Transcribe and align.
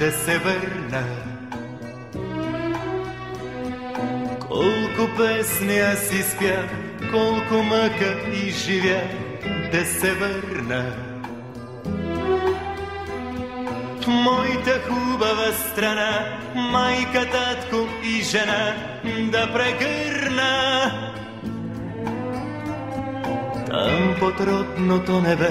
Да 0.00 0.12
се 0.12 0.38
върна. 0.38 1.04
Колко 4.40 5.16
песни 5.16 5.78
аз 5.78 6.12
изпя, 6.12 6.64
колко 7.12 7.62
мъка 7.62 8.16
и 8.32 8.50
живя 8.50 9.02
да 9.72 9.84
се 9.84 10.12
върна. 10.12 10.92
В 14.00 14.06
моята 14.06 14.80
хубава 14.88 15.52
страна, 15.52 16.38
майка, 16.54 17.30
татко 17.30 17.76
и 18.04 18.22
жена 18.22 18.74
да 19.32 19.52
прегърна. 19.52 20.90
Там 23.66 24.16
под 24.18 24.40
родното 24.40 25.20
небе 25.20 25.50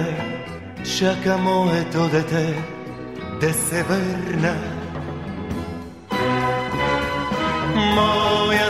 чака 0.98 1.38
моето 1.38 2.08
дете 2.08 2.79
да 3.42 3.54
се 3.54 3.84
върна. 3.84 4.56
Моя 7.76 8.69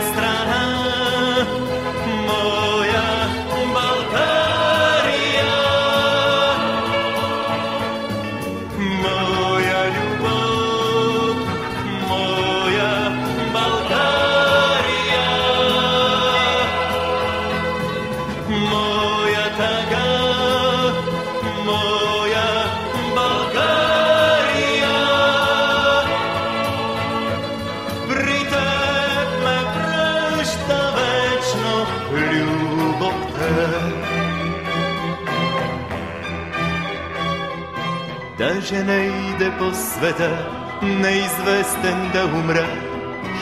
Даже 38.38 38.84
не 38.84 39.06
иде 39.06 39.50
по 39.58 39.74
света, 39.74 40.46
неизвестен 40.82 42.10
да 42.12 42.24
умра, 42.24 42.66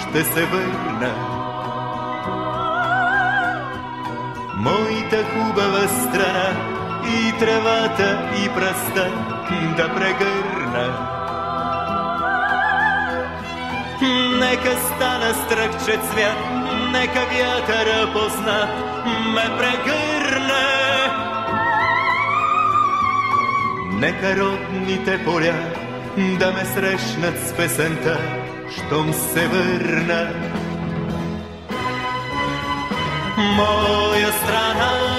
ще 0.01 0.25
се 0.25 0.45
върна. 0.45 1.13
Моята 4.57 5.25
хубава 5.25 5.89
страна 5.89 6.79
и 7.05 7.39
тревата 7.39 8.31
и 8.45 8.49
пръста 8.49 9.11
да 9.77 9.95
прегърна. 9.95 11.09
Нека 14.41 14.77
стана 14.77 15.35
стръкче 15.35 15.99
цвят, 15.99 16.68
нека 16.93 17.27
вятъра 17.27 18.13
позна, 18.13 18.69
ме 19.35 19.59
прегърне. 19.59 20.69
Нека 23.93 24.37
родните 24.37 25.25
поля 25.25 25.55
да 26.39 26.53
ме 26.53 26.65
срещнат 26.65 27.49
с 27.49 27.53
песента, 27.53 28.19
щом 28.71 29.13
се 29.13 29.49
върна. 29.49 30.31
Моя 33.39 34.33
страна, 34.33 35.18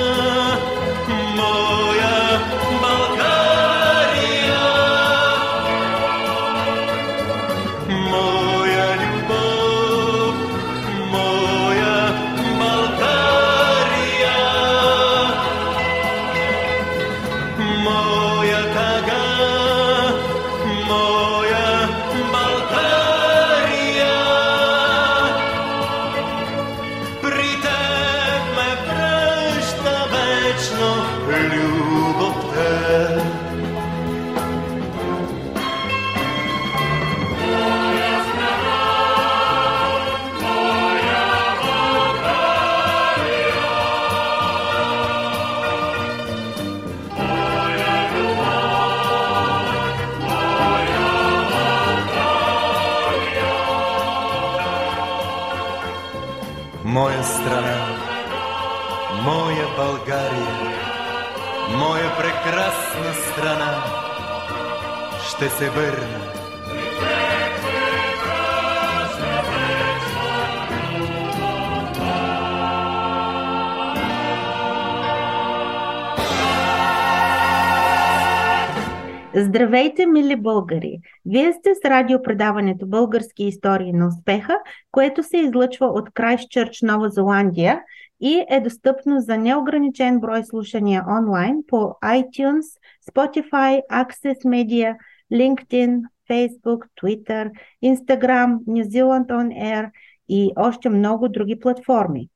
Здравейте, 79.49 80.05
мили 80.05 80.35
българи! 80.35 80.99
Вие 81.25 81.53
сте 81.53 81.75
с 81.75 81.89
радиопредаването 81.89 82.87
Български 82.87 83.43
истории 83.43 83.93
на 83.93 84.07
успеха, 84.07 84.59
което 84.91 85.23
се 85.23 85.37
излъчва 85.37 85.85
от 85.85 86.09
Крайстчърч, 86.13 86.81
Нова 86.81 87.09
Зеландия 87.09 87.81
и 88.21 88.45
е 88.49 88.59
достъпно 88.59 89.19
за 89.19 89.37
неограничен 89.37 90.19
брой 90.19 90.43
слушания 90.43 91.05
онлайн 91.19 91.55
по 91.67 91.77
iTunes, 92.03 92.65
Spotify, 93.11 93.81
Access 93.91 94.45
Media, 94.45 94.95
LinkedIn, 95.33 96.01
Facebook, 96.29 96.85
Twitter, 97.01 97.51
Instagram, 97.85 98.57
New 98.67 98.83
Zealand 98.83 99.27
On 99.27 99.47
Air 99.63 99.91
и 100.29 100.51
още 100.55 100.89
много 100.89 101.29
други 101.29 101.59
платформи. 101.59 102.29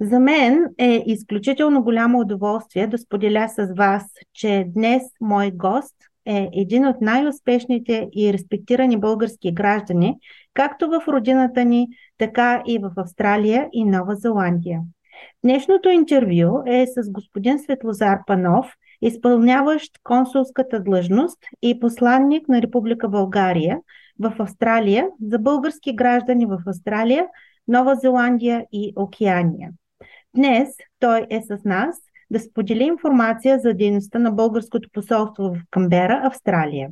За 0.00 0.20
мен 0.20 0.66
е 0.78 1.02
изключително 1.06 1.82
голямо 1.82 2.20
удоволствие 2.20 2.86
да 2.86 2.98
споделя 2.98 3.48
с 3.48 3.74
вас, 3.76 4.04
че 4.32 4.66
днес 4.74 5.02
мой 5.20 5.50
гост 5.50 5.94
е 6.26 6.48
един 6.52 6.86
от 6.86 7.00
най-успешните 7.00 8.08
и 8.12 8.32
респектирани 8.32 9.00
български 9.00 9.52
граждани, 9.52 10.16
както 10.54 10.88
в 10.88 11.08
родината 11.08 11.64
ни, 11.64 11.88
така 12.18 12.62
и 12.66 12.78
в 12.78 12.90
Австралия 12.96 13.68
и 13.72 13.84
Нова 13.84 14.14
Зеландия. 14.14 14.80
Днешното 15.44 15.88
интервю 15.88 16.62
е 16.66 16.86
с 16.86 17.10
господин 17.10 17.58
Светлозар 17.58 18.18
Панов, 18.26 18.74
изпълняващ 19.02 19.92
консулската 20.02 20.80
длъжност 20.80 21.38
и 21.62 21.80
посланник 21.80 22.48
на 22.48 22.62
Република 22.62 23.08
България 23.08 23.78
в 24.18 24.34
Австралия 24.38 25.06
за 25.22 25.38
български 25.38 25.96
граждани 25.96 26.46
в 26.46 26.58
Австралия, 26.66 27.26
Нова 27.68 27.94
Зеландия 27.94 28.66
и 28.72 28.92
Океания. 28.96 29.70
Днес 30.36 30.68
той 30.98 31.26
е 31.30 31.42
с 31.42 31.64
нас 31.64 31.96
да 32.32 32.40
сподели 32.40 32.84
информация 32.84 33.58
за 33.58 33.74
дейността 33.74 34.18
на 34.18 34.30
българското 34.30 34.88
посолство 34.92 35.44
в 35.44 35.60
Камбера, 35.70 36.20
Австралия. 36.24 36.88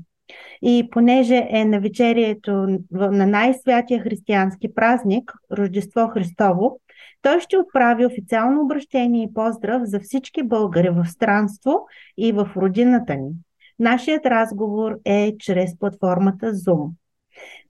И 0.63 0.89
понеже 0.91 1.47
е 1.51 1.65
на 1.65 1.81
вечерието 1.81 2.79
на 2.91 3.27
най-святия 3.27 4.01
християнски 4.01 4.75
празник, 4.75 5.33
Рождество 5.59 6.09
Христово, 6.09 6.81
той 7.23 7.41
ще 7.41 7.59
отправи 7.59 8.07
официално 8.07 8.63
обращение 8.63 9.23
и 9.23 9.35
поздрав 9.35 9.83
за 9.85 10.01
всички 10.01 10.43
българи 10.43 10.91
в 10.91 11.07
странство 11.07 11.87
и 12.17 12.33
в 12.33 12.49
родината 12.57 13.15
ни. 13.15 13.31
Нашият 13.79 14.27
разговор 14.27 14.99
е 15.05 15.33
чрез 15.39 15.79
платформата 15.79 16.47
Zoom. 16.47 16.91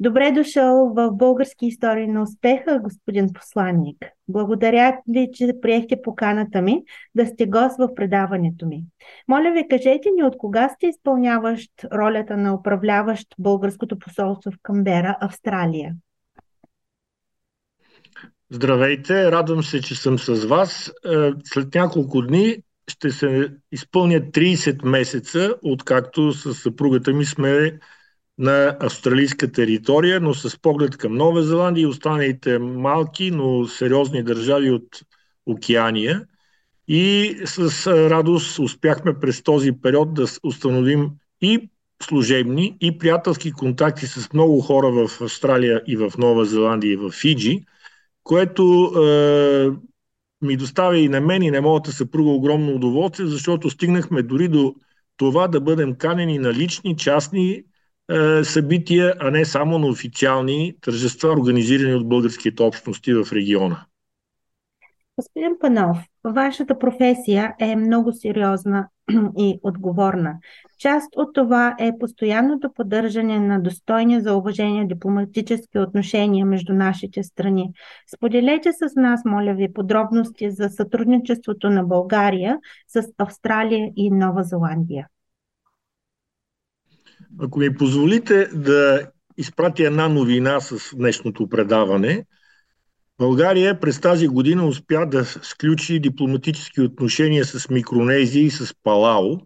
Добре 0.01 0.31
дошъл 0.31 0.93
в 0.95 1.11
Български 1.13 1.67
истории 1.67 2.07
на 2.07 2.23
успеха, 2.23 2.81
господин 2.83 3.33
посланник. 3.33 3.97
Благодаря 4.29 4.97
ви, 5.09 5.29
че 5.33 5.53
приехте 5.63 6.03
поканата 6.03 6.63
ми 6.63 6.83
да 7.15 7.27
сте 7.27 7.47
гост 7.47 7.77
в 7.79 7.95
предаването 7.95 8.67
ми. 8.67 8.85
Моля 9.29 9.53
ви, 9.53 9.69
кажете 9.69 10.09
ни 10.17 10.23
от 10.23 10.39
кога 10.39 10.69
сте 10.69 10.87
изпълняващ 10.87 11.71
ролята 11.93 12.37
на 12.37 12.55
управляващ 12.55 13.29
Българското 13.39 13.99
посолство 13.99 14.51
в 14.51 14.59
Камбера, 14.63 15.17
Австралия? 15.21 15.95
Здравейте, 18.51 19.33
радвам 19.33 19.63
се, 19.63 19.81
че 19.81 19.95
съм 19.95 20.19
с 20.19 20.45
вас. 20.45 20.93
Е, 21.07 21.31
след 21.45 21.75
няколко 21.75 22.23
дни 22.23 22.57
ще 22.89 23.11
се 23.11 23.49
изпълня 23.73 24.21
30 24.21 24.85
месеца, 24.85 25.55
откакто 25.63 26.33
с 26.33 26.55
съпругата 26.55 27.13
ми 27.13 27.25
сме 27.25 27.79
на 28.41 28.77
австралийска 28.81 29.53
територия, 29.53 30.21
но 30.21 30.35
с 30.35 30.61
поглед 30.61 30.97
към 30.97 31.15
Нова 31.15 31.43
Зеландия 31.43 31.83
и 31.83 31.87
останалите 31.87 32.59
малки, 32.59 33.31
но 33.31 33.67
сериозни 33.67 34.23
държави 34.23 34.71
от 34.71 35.03
Океания. 35.47 36.27
И 36.89 37.37
с 37.45 37.87
радост 37.87 38.59
успяхме 38.59 39.15
през 39.21 39.43
този 39.43 39.73
период 39.73 40.15
да 40.15 40.27
установим 40.43 41.11
и 41.41 41.71
служебни, 42.03 42.77
и 42.81 42.99
приятелски 42.99 43.53
контакти 43.53 44.07
с 44.07 44.33
много 44.33 44.61
хора 44.61 44.91
в 44.91 45.21
Австралия 45.21 45.83
и 45.87 45.97
в 45.97 46.13
Нова 46.19 46.45
Зеландия 46.45 46.93
и 46.93 46.97
в 46.97 47.11
Фиджи, 47.11 47.65
което 48.23 48.93
е, 48.97 49.71
ми 50.47 50.57
доставя 50.57 50.99
и 50.99 51.09
на 51.09 51.21
мен 51.21 51.43
и 51.43 51.51
на 51.51 51.63
моята 51.63 51.93
съпруга 51.93 52.31
огромно 52.31 52.75
удоволствие, 52.75 53.27
защото 53.27 53.71
стигнахме 53.71 54.23
дори 54.23 54.49
до 54.49 54.75
това 55.17 55.49
да 55.49 55.61
бъдем 55.61 55.95
канени 55.95 56.39
на 56.39 56.55
лични, 56.55 56.97
частни 56.97 57.63
е, 58.11 58.45
събития, 58.45 59.15
а 59.21 59.31
не 59.31 59.45
само 59.45 59.79
на 59.79 59.87
официални 59.87 60.75
тържества, 60.81 61.33
организирани 61.33 61.95
от 61.95 62.09
българските 62.09 62.63
общности 62.63 63.15
в 63.15 63.27
региона. 63.33 63.85
Господин 65.19 65.53
Панов, 65.61 65.99
вашата 66.25 66.79
професия 66.79 67.55
е 67.61 67.77
много 67.77 68.13
сериозна 68.13 68.89
и 69.39 69.61
отговорна. 69.63 70.35
Част 70.79 71.17
от 71.17 71.35
това 71.35 71.77
е 71.79 71.99
постоянното 72.01 72.73
поддържане 72.75 73.41
на 73.41 73.63
достойни 73.63 74.21
за 74.21 74.35
уважение 74.35 74.87
дипломатически 74.87 75.79
отношения 75.79 76.47
между 76.47 76.75
нашите 76.75 77.23
страни. 77.23 77.73
Споделете 78.15 78.73
с 78.73 78.97
нас, 78.97 79.25
моля 79.25 79.55
ви, 79.55 79.73
подробности 79.73 80.51
за 80.51 80.69
сътрудничеството 80.69 81.71
на 81.71 81.85
България 81.85 82.59
с 82.89 83.03
Австралия 83.19 83.93
и 83.97 84.11
Нова 84.11 84.43
Зеландия. 84.43 85.07
Ако 87.39 87.59
ми 87.59 87.75
позволите 87.75 88.47
да 88.47 89.07
изпратя 89.37 89.87
една 89.87 90.09
новина 90.09 90.61
с 90.61 90.97
днешното 90.97 91.49
предаване, 91.49 92.25
България 93.19 93.81
през 93.81 94.01
тази 94.01 94.29
година 94.29 94.67
успя 94.67 95.07
да 95.07 95.25
сключи 95.25 96.01
дипломатически 96.01 96.81
отношения 96.81 97.45
с 97.45 97.71
Микронезия 97.71 98.45
и 98.45 98.51
с 98.51 98.75
Палао. 98.83 99.39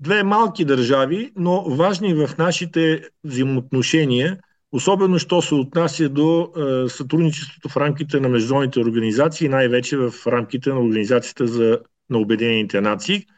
Две 0.00 0.22
малки 0.22 0.64
държави, 0.64 1.32
но 1.36 1.62
важни 1.62 2.14
в 2.14 2.30
нашите 2.38 3.02
взаимоотношения, 3.24 4.38
особено 4.72 5.18
що 5.18 5.42
се 5.42 5.54
отнася 5.54 6.08
до 6.08 6.48
е, 6.56 6.88
сътрудничеството 6.88 7.68
в 7.68 7.76
рамките 7.76 8.20
на 8.20 8.28
международните 8.28 8.80
организации, 8.80 9.48
най-вече 9.48 9.96
в 9.96 10.12
рамките 10.26 10.70
на 10.70 10.80
Организацията 10.80 11.46
за, 11.46 11.78
на 12.10 12.18
Обединените 12.18 12.80
нации– 12.80 13.26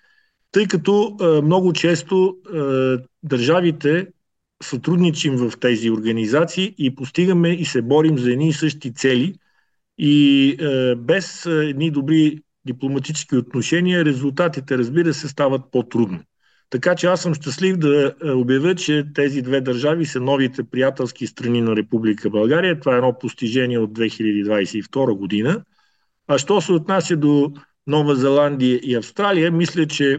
тъй 0.52 0.66
като 0.66 1.16
много 1.44 1.72
често 1.72 2.36
държавите 3.22 4.06
сътрудничим 4.62 5.36
в 5.36 5.52
тези 5.60 5.90
организации 5.90 6.74
и 6.78 6.94
постигаме 6.94 7.48
и 7.48 7.64
се 7.64 7.82
борим 7.82 8.18
за 8.18 8.32
едни 8.32 8.48
и 8.48 8.52
същи 8.52 8.94
цели. 8.94 9.34
И 9.98 10.56
без 10.98 11.46
едни 11.46 11.90
добри 11.90 12.38
дипломатически 12.66 13.36
отношения, 13.36 14.04
резултатите, 14.04 14.78
разбира 14.78 15.14
се, 15.14 15.28
стават 15.28 15.62
по-трудно. 15.72 16.20
Така 16.70 16.94
че 16.94 17.06
аз 17.06 17.22
съм 17.22 17.34
щастлив 17.34 17.76
да 17.76 18.14
обявя, 18.24 18.74
че 18.74 19.04
тези 19.14 19.42
две 19.42 19.60
държави 19.60 20.06
са 20.06 20.20
новите 20.20 20.62
приятелски 20.62 21.26
страни 21.26 21.60
на 21.60 21.76
Република 21.76 22.30
България. 22.30 22.80
Това 22.80 22.94
е 22.94 22.98
едно 22.98 23.18
постижение 23.18 23.78
от 23.78 23.98
2022 23.98 25.16
година. 25.16 25.62
А 26.26 26.38
що 26.38 26.60
се 26.60 26.72
отнася 26.72 27.16
до 27.16 27.52
Нова 27.86 28.16
Зеландия 28.16 28.80
и 28.82 28.94
Австралия, 28.94 29.52
мисля, 29.52 29.86
че 29.86 30.18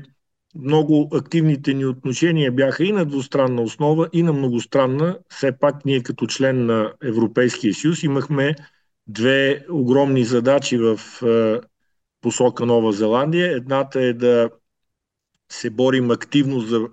много 0.55 1.09
активните 1.13 1.73
ни 1.73 1.85
отношения 1.85 2.51
бяха 2.51 2.83
и 2.83 2.91
на 2.91 3.05
двустранна 3.05 3.61
основа, 3.61 4.09
и 4.13 4.23
на 4.23 4.33
многостранна. 4.33 5.19
Все 5.29 5.51
пак 5.59 5.85
ние 5.85 6.03
като 6.03 6.27
член 6.27 6.65
на 6.65 6.93
Европейския 7.03 7.73
съюз 7.73 8.03
имахме 8.03 8.55
две 9.07 9.65
огромни 9.69 10.23
задачи 10.23 10.77
в 10.77 10.99
е, 11.23 11.67
посока 12.21 12.65
Нова 12.65 12.91
Зеландия. 12.91 13.51
Едната 13.51 14.01
е 14.01 14.13
да 14.13 14.49
се 15.51 15.69
борим 15.69 16.11
активно 16.11 16.59
за 16.59 16.87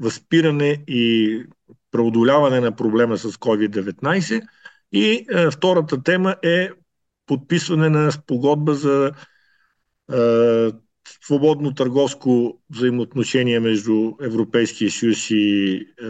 възпиране 0.00 0.84
и 0.88 1.44
преодоляване 1.90 2.60
на 2.60 2.76
проблема 2.76 3.18
с 3.18 3.32
COVID-19. 3.32 4.42
И 4.92 5.26
е, 5.30 5.50
втората 5.50 6.02
тема 6.02 6.36
е 6.42 6.70
подписване 7.26 7.88
на 7.88 8.12
спогодба 8.12 8.74
за 8.74 9.12
е, 10.12 10.72
свободно 11.20 11.74
търговско 11.74 12.58
взаимоотношение 12.70 13.60
между 13.60 14.12
Европейския 14.22 14.90
съюз 14.90 15.30
и 15.30 15.74
е, 16.02 16.06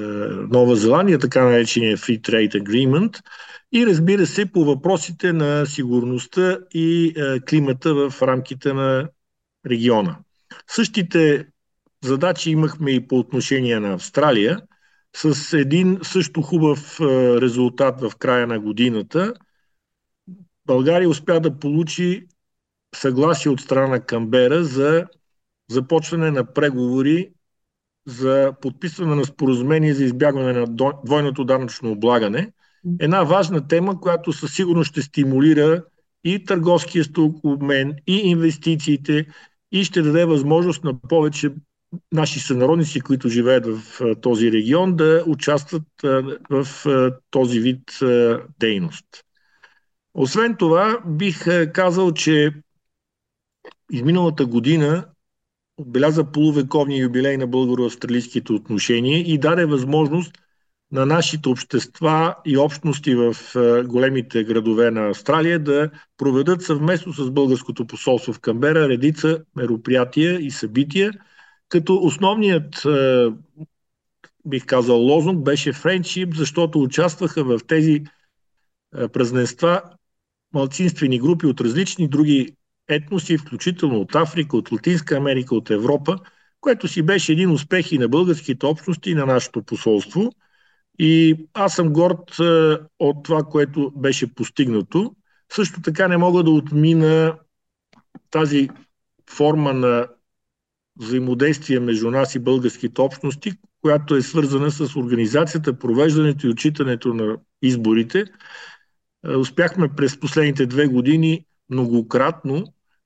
Нова 0.50 0.76
Зеландия, 0.76 1.18
така 1.18 1.44
наречения 1.44 1.96
Free 1.96 2.20
Trade 2.20 2.62
Agreement, 2.62 3.23
и 3.73 3.87
разбира 3.87 4.26
се 4.26 4.52
по 4.52 4.64
въпросите 4.64 5.32
на 5.32 5.66
сигурността 5.66 6.58
и 6.75 7.14
е, 7.16 7.40
климата 7.40 7.94
в 7.94 8.23
рамките 8.23 8.73
на 8.73 9.08
региона. 9.66 10.16
Същите 10.66 11.46
задачи 12.04 12.50
имахме 12.50 12.90
и 12.90 13.06
по 13.06 13.18
отношение 13.18 13.80
на 13.80 13.92
Австралия, 13.92 14.61
с 15.16 15.58
един 15.58 15.99
също 16.02 16.42
хубав 16.42 17.00
е, 17.00 17.04
резултат 17.40 18.00
в 18.00 18.12
края 18.18 18.46
на 18.46 18.61
годината. 18.61 19.35
България 20.66 21.08
успя 21.08 21.40
да 21.40 21.58
получи 21.58 22.26
съгласие 22.94 23.50
от 23.50 23.61
страна 23.61 23.87
на 23.87 24.00
Камбера 24.00 24.64
за 24.64 25.06
започване 25.70 26.30
на 26.30 26.52
преговори 26.52 27.30
за 28.06 28.52
подписване 28.61 29.14
на 29.14 29.25
споразумение 29.25 29.94
за 29.94 30.04
избягване 30.04 30.52
на 30.52 30.66
двойното 31.04 31.44
данъчно 31.44 31.90
облагане. 31.90 32.52
Една 33.00 33.23
важна 33.23 33.68
тема, 33.68 34.00
която 34.00 34.32
със 34.32 34.54
сигурност 34.54 34.90
ще 34.90 35.02
стимулира 35.02 35.85
и 36.25 36.44
търговския 36.44 37.04
обмен, 37.44 37.94
и 38.06 38.16
инвестициите, 38.16 39.26
и 39.73 39.85
ще 39.85 40.02
даде 40.02 40.25
възможност 40.25 40.85
на 40.85 41.00
повече 41.00 41.50
наши 42.12 42.40
сънародници, 42.40 43.00
които 43.00 43.28
живеят 43.28 43.66
в 43.66 44.00
този 44.20 44.52
регион, 44.52 44.97
да 44.97 45.25
участват 45.26 45.82
в 46.50 46.66
този 47.30 47.61
вид 47.61 47.82
дейност. 48.59 49.06
Освен 50.14 50.56
това, 50.56 50.99
бих 51.06 51.73
казал, 51.73 52.12
че 52.12 52.52
изминалата 53.90 54.47
година 54.47 55.06
отбеляза 55.76 56.25
полувековния 56.25 57.02
юбилей 57.02 57.37
на 57.37 57.49
българо-австралийските 57.49 58.50
отношения 58.50 59.18
и 59.18 59.38
даде 59.38 59.64
възможност 59.64 60.32
на 60.92 61.06
нашите 61.06 61.49
общества 61.49 62.35
и 62.47 62.59
общности 62.59 63.14
в 63.14 63.37
е, 63.56 63.82
големите 63.82 64.44
градове 64.44 64.90
на 64.90 65.09
Австралия 65.09 65.59
да 65.59 65.90
проведат 66.16 66.62
съвместно 66.62 67.12
с 67.12 67.30
българското 67.30 67.87
посолство 67.87 68.32
в 68.32 68.40
Камбера 68.40 68.88
редица 68.88 69.44
мероприятия 69.56 70.40
и 70.40 70.50
събития, 70.50 71.12
като 71.68 71.94
основният, 72.02 72.85
е, 72.85 73.26
бих 74.47 74.66
казал, 74.66 74.99
лозунг 74.99 75.44
беше 75.44 75.73
френдшип, 75.73 76.35
защото 76.35 76.82
участваха 76.82 77.44
в 77.44 77.61
тези 77.66 78.04
е, 78.97 79.09
празненства 79.09 79.82
малцинствени 80.54 81.18
групи 81.18 81.47
от 81.47 81.61
различни 81.61 82.09
други 82.09 82.56
етноси, 82.90 83.38
включително 83.38 84.00
от 84.00 84.14
Африка, 84.14 84.56
от 84.56 84.73
Латинска 84.73 85.16
Америка, 85.16 85.54
от 85.54 85.70
Европа, 85.70 86.18
което 86.61 86.88
си 86.88 87.02
беше 87.02 87.32
един 87.32 87.50
успех 87.50 87.92
и 87.92 87.99
на 87.99 88.09
българските 88.09 88.66
общности, 88.66 89.11
и 89.11 89.14
на 89.14 89.26
нашето 89.26 89.62
посолство. 89.62 90.32
И 90.99 91.37
аз 91.54 91.75
съм 91.75 91.92
горд 91.92 92.37
от 92.99 93.25
това, 93.25 93.42
което 93.42 93.92
беше 93.97 94.35
постигнато. 94.35 95.14
Също 95.52 95.82
така 95.82 96.09
не 96.09 96.16
мога 96.16 96.42
да 96.42 96.50
отмина 96.50 97.38
тази 98.30 98.68
форма 99.30 99.73
на 99.73 100.06
взаимодействие 100.99 101.80
между 101.80 102.11
нас 102.11 102.35
и 102.35 102.38
българските 102.38 103.00
общности, 103.00 103.52
която 103.80 104.16
е 104.16 104.23
свързана 104.23 104.70
с 104.70 104.97
организацията, 104.97 105.78
провеждането 105.78 106.47
и 106.47 106.50
отчитането 106.50 107.14
на 107.14 107.37
изборите. 107.62 108.25
Е, 109.26 109.37
успяхме 109.37 109.88
през 109.97 110.20
последните 110.20 110.66
две 110.66 110.87
години 110.87 111.44
многократно 111.70 112.64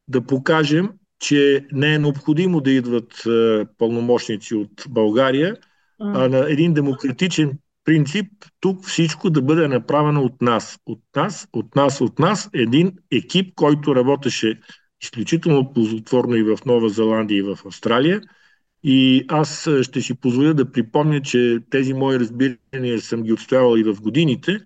да 0.08 0.20
покажем, 0.20 0.90
че 1.18 1.66
не 1.72 1.94
е 1.94 1.98
необходимо 1.98 2.60
да 2.60 2.70
идват 2.70 3.26
е, 3.26 3.64
пълномощници 3.78 4.54
от 4.54 4.84
България, 4.88 5.56
а 6.00 6.28
на 6.28 6.50
един 6.50 6.74
демократичен 6.74 7.58
принцип 7.84 8.26
тук 8.60 8.86
всичко 8.86 9.30
да 9.30 9.42
бъде 9.42 9.68
направено 9.68 10.22
от 10.22 10.42
нас. 10.42 10.78
От 10.86 11.00
нас, 11.16 11.48
от 11.52 11.76
нас, 11.76 12.00
от 12.00 12.18
нас. 12.18 12.50
Един 12.54 12.92
екип, 13.12 13.54
който 13.54 13.96
работеше 13.96 14.60
изключително 15.02 15.72
ползотворно 15.72 16.36
и 16.36 16.42
в 16.42 16.58
Нова 16.66 16.88
Зеландия, 16.88 17.38
и 17.38 17.42
в 17.42 17.58
Австралия. 17.66 18.20
И 18.82 19.24
аз 19.28 19.68
ще 19.82 20.00
си 20.00 20.14
позволя 20.14 20.52
да 20.52 20.72
припомня, 20.72 21.20
че 21.22 21.58
тези 21.70 21.94
мои 21.94 22.18
разбирания 22.18 23.00
съм 23.00 23.22
ги 23.22 23.32
отстоявал 23.32 23.76
и 23.76 23.82
в 23.82 24.00
годините. 24.00 24.58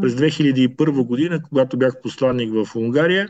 През 0.00 0.12
2001 0.14 1.04
година, 1.04 1.42
когато 1.42 1.78
бях 1.78 2.00
посланник 2.02 2.52
в 2.52 2.76
Унгария, 2.76 3.28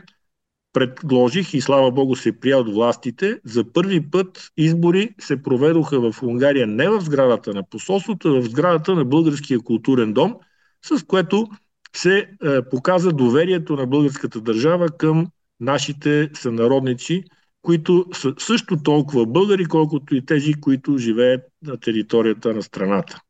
предложих 0.73 1.53
и 1.53 1.61
слава 1.61 1.91
Богу 1.91 2.15
се 2.15 2.39
прия 2.39 2.57
от 2.57 2.73
властите. 2.73 3.39
За 3.45 3.73
първи 3.73 4.11
път 4.11 4.51
избори 4.57 5.15
се 5.19 5.43
проведоха 5.43 6.11
в 6.11 6.23
Унгария 6.23 6.67
не 6.67 6.89
в 6.89 7.01
сградата 7.01 7.53
на 7.53 7.63
посолството, 7.69 8.27
а 8.27 8.41
в 8.41 8.49
сградата 8.49 8.95
на 8.95 9.05
Българския 9.05 9.59
културен 9.59 10.13
дом, 10.13 10.35
с 10.85 11.05
което 11.05 11.47
се 11.95 12.17
е, 12.17 12.61
показа 12.69 13.11
доверието 13.11 13.75
на 13.75 13.87
българската 13.87 14.41
държава 14.41 14.89
към 14.89 15.27
нашите 15.59 16.29
сънародници, 16.33 17.23
които 17.61 18.05
са 18.13 18.33
също 18.37 18.83
толкова 18.83 19.25
българи, 19.25 19.65
колкото 19.65 20.15
и 20.15 20.25
тези, 20.25 20.53
които 20.53 20.97
живеят 20.97 21.41
на 21.63 21.77
територията 21.77 22.53
на 22.53 22.63
страната. 22.63 23.21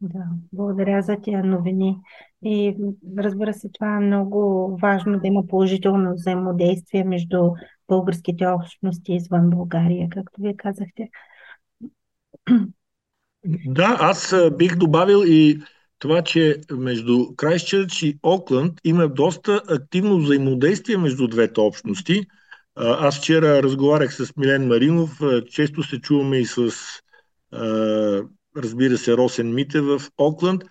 Да, 0.00 0.24
благодаря 0.52 1.02
за 1.02 1.16
тия 1.16 1.44
новини. 1.44 1.96
И 2.44 2.76
разбира 3.18 3.54
се, 3.54 3.68
това 3.72 3.96
е 3.96 4.00
много 4.00 4.70
важно 4.82 5.20
да 5.20 5.26
има 5.26 5.46
положително 5.46 6.14
взаимодействие 6.14 7.04
между 7.04 7.50
българските 7.88 8.46
общности 8.46 9.14
извън 9.14 9.50
България, 9.50 10.08
както 10.10 10.40
вие 10.40 10.56
казахте. 10.56 11.08
Да, 13.66 13.96
аз 14.00 14.34
бих 14.58 14.76
добавил 14.76 15.22
и 15.26 15.62
това, 15.98 16.22
че 16.22 16.60
между 16.72 17.34
Крайстчърч 17.36 18.02
и 18.02 18.18
Окланд 18.22 18.80
има 18.84 19.08
доста 19.08 19.62
активно 19.68 20.18
взаимодействие 20.18 20.96
между 20.96 21.28
двете 21.28 21.60
общности. 21.60 22.26
Аз 22.76 23.18
вчера 23.18 23.62
разговарях 23.62 24.14
с 24.14 24.36
Милен 24.36 24.66
Маринов, 24.66 25.20
често 25.50 25.82
се 25.82 26.00
чуваме 26.00 26.36
и 26.38 26.44
с, 26.44 26.70
разбира 28.56 28.98
се, 28.98 29.16
Росен 29.16 29.54
Мите 29.54 29.80
в 29.80 30.02
Окланд. 30.18 30.62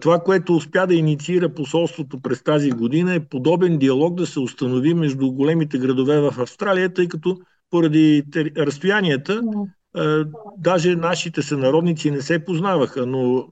Това, 0.00 0.18
което 0.18 0.56
успя 0.56 0.86
да 0.86 0.94
инициира 0.94 1.54
посолството 1.54 2.20
през 2.22 2.42
тази 2.42 2.70
година 2.70 3.14
е 3.14 3.28
подобен 3.28 3.78
диалог 3.78 4.14
да 4.14 4.26
се 4.26 4.40
установи 4.40 4.94
между 4.94 5.32
големите 5.32 5.78
градове 5.78 6.20
в 6.20 6.34
Австралия, 6.38 6.92
тъй 6.92 7.08
като 7.08 7.38
поради 7.70 8.22
разстоянията, 8.56 9.42
даже 10.58 10.96
нашите 10.96 11.42
сънародници 11.42 12.10
не 12.10 12.20
се 12.20 12.44
познаваха, 12.44 13.06
но 13.06 13.48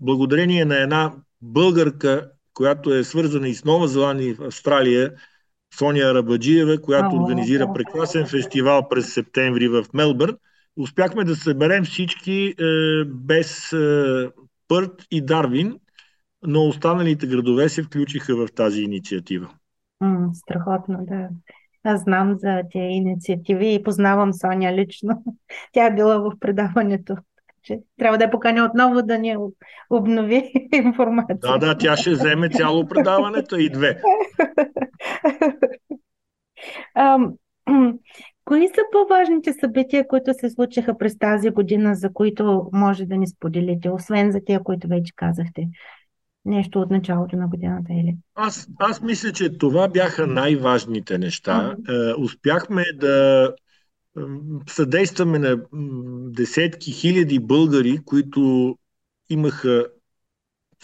благодарение 0.00 0.64
на 0.64 0.82
една 0.82 1.12
българка, 1.42 2.30
която 2.54 2.94
е 2.94 3.04
свързана 3.04 3.48
и 3.48 3.54
с 3.54 3.64
Нова 3.64 3.88
Зеландия 3.88 4.28
и 4.28 4.34
в 4.34 4.42
Австралия, 4.42 5.12
Соня 5.78 6.14
Рабаджиева, 6.14 6.80
която 6.80 7.16
организира 7.16 7.72
прекрасен 7.74 8.26
фестивал 8.26 8.88
през 8.88 9.12
септември 9.12 9.68
в 9.68 9.84
Мелбърн. 9.94 10.36
Успяхме 10.78 11.24
да 11.24 11.36
съберем 11.36 11.84
всички 11.84 12.54
е, 12.60 12.64
без 13.04 13.72
е, 13.72 14.30
Пърт 14.68 15.06
и 15.10 15.24
Дарвин, 15.24 15.76
но 16.42 16.68
останалите 16.68 17.26
градове 17.26 17.68
се 17.68 17.82
включиха 17.82 18.36
в 18.36 18.48
тази 18.54 18.82
инициатива. 18.82 19.50
М, 20.00 20.30
страхотно, 20.34 20.98
да. 21.08 21.28
Аз 21.84 22.02
знам 22.02 22.36
за 22.38 22.62
тези 22.72 22.84
инициативи 22.84 23.74
и 23.74 23.82
познавам 23.82 24.32
Соня 24.32 24.72
лично. 24.72 25.24
Тя 25.72 25.86
е 25.86 25.94
била 25.94 26.18
в 26.18 26.32
предаването 26.40 27.16
че 27.62 27.80
трябва 27.98 28.18
да 28.18 28.24
я 28.24 28.30
поканя 28.30 28.64
отново 28.64 29.02
да 29.02 29.18
ни 29.18 29.36
обнови 29.90 30.52
информация. 30.72 31.36
Да, 31.38 31.58
да, 31.58 31.78
тя 31.78 31.96
ще 31.96 32.10
вземе 32.10 32.50
цяло 32.50 32.86
предаването 32.86 33.56
и 33.56 33.70
две. 33.70 34.00
кои 38.48 38.68
са 38.68 38.80
по-важните 38.92 39.52
събития, 39.52 40.08
които 40.08 40.34
се 40.34 40.50
случиха 40.50 40.98
през 40.98 41.18
тази 41.18 41.50
година, 41.50 41.94
за 41.94 42.12
които 42.12 42.70
може 42.72 43.06
да 43.06 43.16
ни 43.16 43.26
споделите, 43.26 43.90
освен 43.90 44.32
за 44.32 44.40
тия, 44.46 44.62
които 44.62 44.88
вече 44.88 45.12
казахте? 45.16 45.68
Нещо 46.44 46.80
от 46.80 46.90
началото 46.90 47.36
на 47.36 47.48
годината 47.48 47.92
или? 47.92 48.16
Аз, 48.34 48.68
аз 48.78 49.02
мисля, 49.02 49.32
че 49.32 49.58
това 49.58 49.88
бяха 49.88 50.26
най-важните 50.26 51.18
неща. 51.18 51.74
Uh-huh. 51.78 52.24
успяхме 52.24 52.84
да 52.94 53.54
съдействаме 54.68 55.38
на 55.38 55.56
десетки 56.30 56.92
хиляди 56.92 57.38
българи, 57.38 57.98
които 58.04 58.74
имаха 59.30 59.86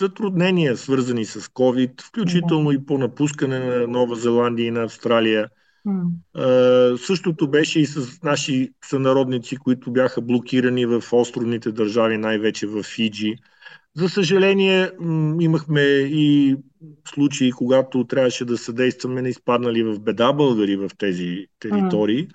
затруднения, 0.00 0.76
свързани 0.76 1.24
с 1.24 1.40
COVID, 1.40 2.02
включително 2.02 2.68
да. 2.68 2.74
и 2.74 2.86
по 2.86 2.98
напускане 2.98 3.58
на 3.58 3.86
Нова 3.86 4.14
Зеландия 4.14 4.66
и 4.66 4.70
на 4.70 4.82
Австралия. 4.82 5.48
Mm. 5.86 6.96
същото 6.96 7.50
беше 7.50 7.80
и 7.80 7.86
с 7.86 8.22
наши 8.22 8.72
сънародници, 8.84 9.56
които 9.56 9.92
бяха 9.92 10.20
блокирани 10.20 10.86
в 10.86 11.02
островните 11.12 11.72
държави, 11.72 12.18
най-вече 12.18 12.66
в 12.66 12.82
Фиджи. 12.82 13.36
За 13.96 14.08
съжаление, 14.08 14.90
имахме 15.40 15.80
и 16.10 16.56
случаи, 17.08 17.52
когато 17.52 18.04
трябваше 18.04 18.44
да 18.44 18.58
съдействаме 18.58 19.22
на 19.22 19.28
изпаднали 19.28 19.82
в 19.82 20.00
беда 20.00 20.32
българи 20.32 20.76
в 20.76 20.90
тези 20.98 21.46
територии. 21.58 22.28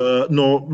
Mm. 0.00 0.26
Но 0.30 0.68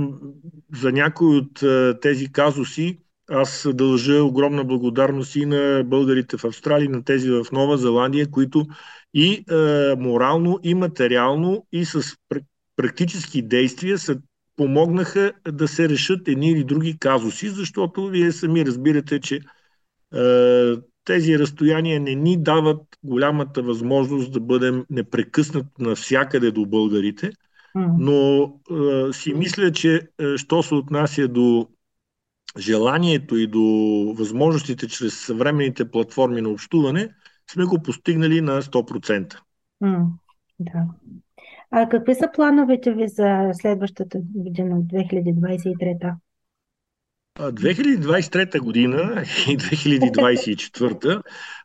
за 0.74 0.92
някои 0.92 1.36
от 1.36 1.62
тези 2.00 2.32
казуси 2.32 2.98
аз 3.30 3.68
дължа 3.74 4.22
огромна 4.22 4.64
благодарност 4.64 5.36
и 5.36 5.46
на 5.46 5.84
българите 5.84 6.36
в 6.36 6.44
Австралия, 6.44 6.90
на 6.90 7.04
тези 7.04 7.30
в 7.30 7.46
Нова 7.52 7.76
Зеландия, 7.76 8.30
които 8.30 8.66
и 9.14 9.44
е, 9.50 9.54
морално, 9.98 10.60
и 10.62 10.74
материално, 10.74 11.66
и 11.72 11.84
с 11.84 12.02
практически 12.76 13.42
действия 13.42 13.98
са 13.98 14.16
помогнаха 14.56 15.32
да 15.52 15.68
се 15.68 15.88
решат 15.88 16.28
едни 16.28 16.50
или 16.50 16.64
други 16.64 16.98
казуси, 16.98 17.48
защото 17.48 18.06
вие 18.06 18.32
сами 18.32 18.66
разбирате, 18.66 19.20
че 19.20 19.40
е, 20.14 20.74
тези 21.04 21.38
разстояния 21.38 22.00
не 22.00 22.14
ни 22.14 22.42
дават 22.42 22.80
голямата 23.02 23.62
възможност 23.62 24.32
да 24.32 24.40
бъдем 24.40 24.84
непрекъснато 24.90 25.68
навсякъде 25.78 26.50
до 26.50 26.66
българите– 26.66 27.30
но 27.74 28.42
а, 28.70 29.12
си 29.12 29.34
мисля, 29.34 29.72
че 29.72 30.08
а, 30.20 30.38
що 30.38 30.62
се 30.62 30.74
отнася 30.74 31.28
до 31.28 31.68
желанието 32.58 33.36
и 33.36 33.46
до 33.46 33.62
възможностите 34.18 34.88
чрез 34.88 35.14
съвременните 35.14 35.90
платформи 35.90 36.40
на 36.40 36.48
общуване, 36.48 37.08
сме 37.50 37.64
го 37.64 37.82
постигнали 37.82 38.40
на 38.40 38.62
100%. 38.62 39.38
Mm, 39.82 40.06
да. 40.60 40.86
А 41.70 41.88
какви 41.88 42.14
са 42.14 42.28
плановете 42.34 42.94
ви 42.94 43.08
за 43.08 43.50
следващата 43.52 44.18
година, 44.34 44.76
2023? 44.76 46.14
2023 47.38 48.60
година 48.60 49.22
и 49.48 49.58
2024 49.58 51.22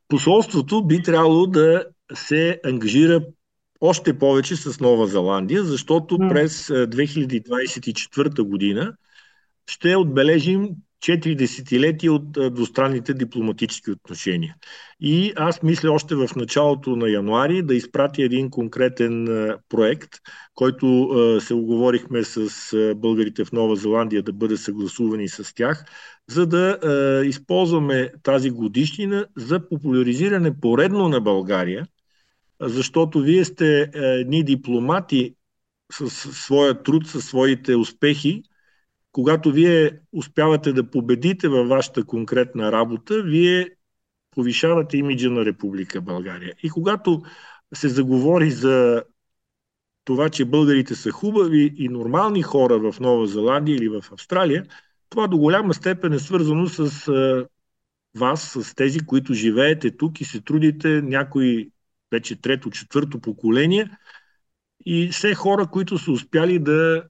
посолството 0.07 0.85
би 0.85 1.03
трябвало 1.03 1.47
да 1.47 1.85
се 2.13 2.59
ангажира 2.65 3.21
още 3.81 4.19
повече 4.19 4.55
с 4.55 4.79
Нова 4.79 5.07
Зеландия, 5.07 5.63
защото 5.63 6.17
през 6.17 6.67
2024 6.67 8.41
година 8.41 8.93
ще 9.69 9.95
отбележим 9.95 10.69
4 11.03 11.35
десетилетия 11.35 12.13
от 12.13 12.31
двустранните 12.31 13.13
дипломатически 13.13 13.91
отношения. 13.91 14.55
И 14.99 15.33
аз 15.35 15.63
мисля 15.63 15.91
още 15.91 16.15
в 16.15 16.29
началото 16.35 16.95
на 16.95 17.09
януари 17.09 17.61
да 17.61 17.75
изпратя 17.75 18.23
един 18.23 18.49
конкретен 18.49 19.27
проект, 19.69 20.09
който 20.55 21.09
се 21.41 21.53
оговорихме 21.53 22.23
с 22.23 22.49
българите 22.95 23.45
в 23.45 23.51
Нова 23.51 23.75
Зеландия 23.75 24.23
да 24.23 24.33
бъде 24.33 24.57
съгласувани 24.57 25.29
с 25.29 25.55
тях, 25.55 25.85
за 26.29 26.45
да 26.45 26.77
използваме 27.25 28.11
тази 28.23 28.49
годишнина 28.49 29.25
за 29.37 29.69
популяризиране 29.69 30.59
поредно 30.59 31.09
на 31.09 31.21
България 31.21 31.87
защото 32.61 33.21
вие 33.21 33.45
сте 33.45 33.89
едни 33.93 34.43
дипломати 34.43 35.35
с 35.91 36.09
своя 36.09 36.83
труд, 36.83 37.07
със 37.07 37.25
своите 37.25 37.75
успехи. 37.75 38.43
Когато 39.11 39.51
вие 39.51 39.99
успявате 40.13 40.73
да 40.73 40.89
победите 40.89 41.47
във 41.47 41.67
вашата 41.67 42.03
конкретна 42.05 42.71
работа, 42.71 43.23
вие 43.23 43.69
повишавате 44.31 44.97
имиджа 44.97 45.29
на 45.29 45.45
Република 45.45 46.01
България. 46.01 46.53
И 46.63 46.69
когато 46.69 47.21
се 47.73 47.89
заговори 47.89 48.51
за 48.51 49.03
това, 50.05 50.29
че 50.29 50.45
българите 50.45 50.95
са 50.95 51.11
хубави 51.11 51.73
и 51.77 51.89
нормални 51.89 52.41
хора 52.41 52.91
в 52.91 52.99
Нова 52.99 53.27
Зеландия 53.27 53.75
или 53.75 53.89
в 53.89 54.03
Австралия, 54.11 54.65
това 55.09 55.27
до 55.27 55.37
голяма 55.37 55.73
степен 55.73 56.13
е 56.13 56.19
свързано 56.19 56.67
с 56.67 57.07
а, 57.07 57.47
вас, 58.15 58.41
с 58.41 58.75
тези, 58.75 58.99
които 58.99 59.33
живеете 59.33 59.97
тук 59.97 60.21
и 60.21 60.25
се 60.25 60.41
трудите, 60.41 61.01
някои 61.01 61.71
вече 62.11 62.41
трето, 62.41 62.69
четвърто 62.69 63.19
поколение, 63.19 63.89
и 64.85 65.09
все 65.09 65.35
хора, 65.35 65.67
които 65.67 65.97
са 65.97 66.11
успяли 66.11 66.59
да 66.59 67.03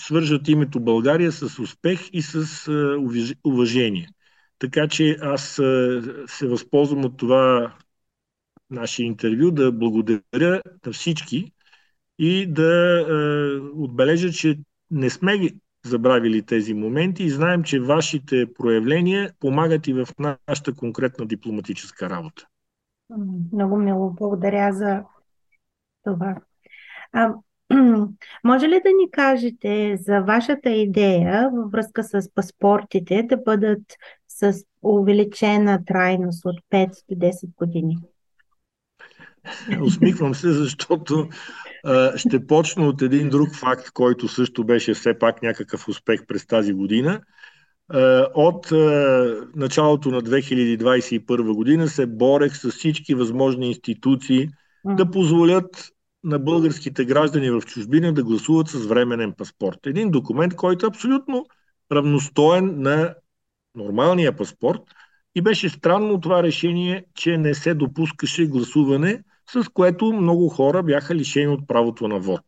свържат 0.00 0.48
името 0.48 0.80
България 0.80 1.32
с 1.32 1.58
успех 1.58 2.08
и 2.12 2.22
с 2.22 2.68
а, 2.68 2.98
уважение. 3.44 4.08
Така 4.58 4.88
че 4.88 5.18
аз 5.22 5.58
а, 5.58 6.02
се 6.26 6.46
възползвам 6.46 7.04
от 7.04 7.16
това 7.16 7.74
наше 8.70 9.04
интервю 9.04 9.50
да 9.50 9.72
благодаря 9.72 10.62
на 10.86 10.92
всички, 10.92 11.52
и 12.18 12.46
да 12.52 13.00
е, 13.00 13.58
отбележа, 13.74 14.30
че 14.30 14.58
не 14.90 15.10
сме 15.10 15.50
забравили 15.84 16.42
тези 16.42 16.74
моменти 16.74 17.24
и 17.24 17.30
знаем, 17.30 17.62
че 17.62 17.80
вашите 17.80 18.54
проявления 18.54 19.32
помагат 19.40 19.86
и 19.86 19.92
в 19.92 20.08
нашата 20.18 20.74
конкретна 20.74 21.26
дипломатическа 21.26 22.10
работа. 22.10 22.46
Много 23.52 23.76
мило. 23.76 24.10
Благодаря 24.10 24.72
за 24.72 25.02
това. 26.04 26.36
А, 27.12 27.34
може 28.44 28.68
ли 28.68 28.80
да 28.84 28.88
ни 28.88 29.10
кажете 29.10 29.98
за 30.00 30.20
вашата 30.20 30.70
идея 30.70 31.50
във 31.52 31.70
връзка 31.70 32.04
с 32.04 32.34
паспортите 32.34 33.22
да 33.22 33.36
бъдат 33.36 33.82
с 34.28 34.64
увеличена 34.82 35.84
трайност 35.84 36.44
от 36.44 36.60
5 36.72 36.88
до 37.10 37.26
10 37.26 37.54
години? 37.56 37.98
Усмихвам 39.82 40.34
се, 40.34 40.52
защото 40.52 41.28
ще 42.16 42.46
почна 42.46 42.86
от 42.86 43.02
един 43.02 43.28
друг 43.28 43.56
факт, 43.56 43.90
който 43.90 44.28
също 44.28 44.64
беше 44.64 44.94
все 44.94 45.18
пак 45.18 45.42
някакъв 45.42 45.88
успех 45.88 46.26
през 46.26 46.46
тази 46.46 46.72
година. 46.72 47.20
От 48.34 48.70
началото 49.56 50.10
на 50.10 50.22
2021 50.22 51.54
година 51.54 51.88
се 51.88 52.06
борех 52.06 52.56
с 52.56 52.70
всички 52.70 53.14
възможни 53.14 53.66
институции 53.66 54.48
да 54.84 55.10
позволят 55.10 55.92
на 56.24 56.38
българските 56.38 57.04
граждани 57.04 57.50
в 57.50 57.60
чужбина 57.60 58.14
да 58.14 58.24
гласуват 58.24 58.68
с 58.68 58.86
временен 58.86 59.32
паспорт. 59.32 59.78
Един 59.86 60.10
документ, 60.10 60.54
който 60.56 60.86
е 60.86 60.88
абсолютно 60.88 61.46
равностоен 61.92 62.82
на 62.82 63.14
нормалния 63.74 64.36
паспорт. 64.36 64.80
И 65.34 65.42
беше 65.42 65.68
странно 65.68 66.20
това 66.20 66.42
решение, 66.42 67.04
че 67.14 67.38
не 67.38 67.54
се 67.54 67.74
допускаше 67.74 68.46
гласуване 68.46 69.22
с 69.52 69.68
което 69.68 70.12
много 70.12 70.48
хора 70.48 70.82
бяха 70.82 71.14
лишени 71.14 71.48
от 71.48 71.68
правото 71.68 72.08
на 72.08 72.18
вод. 72.18 72.44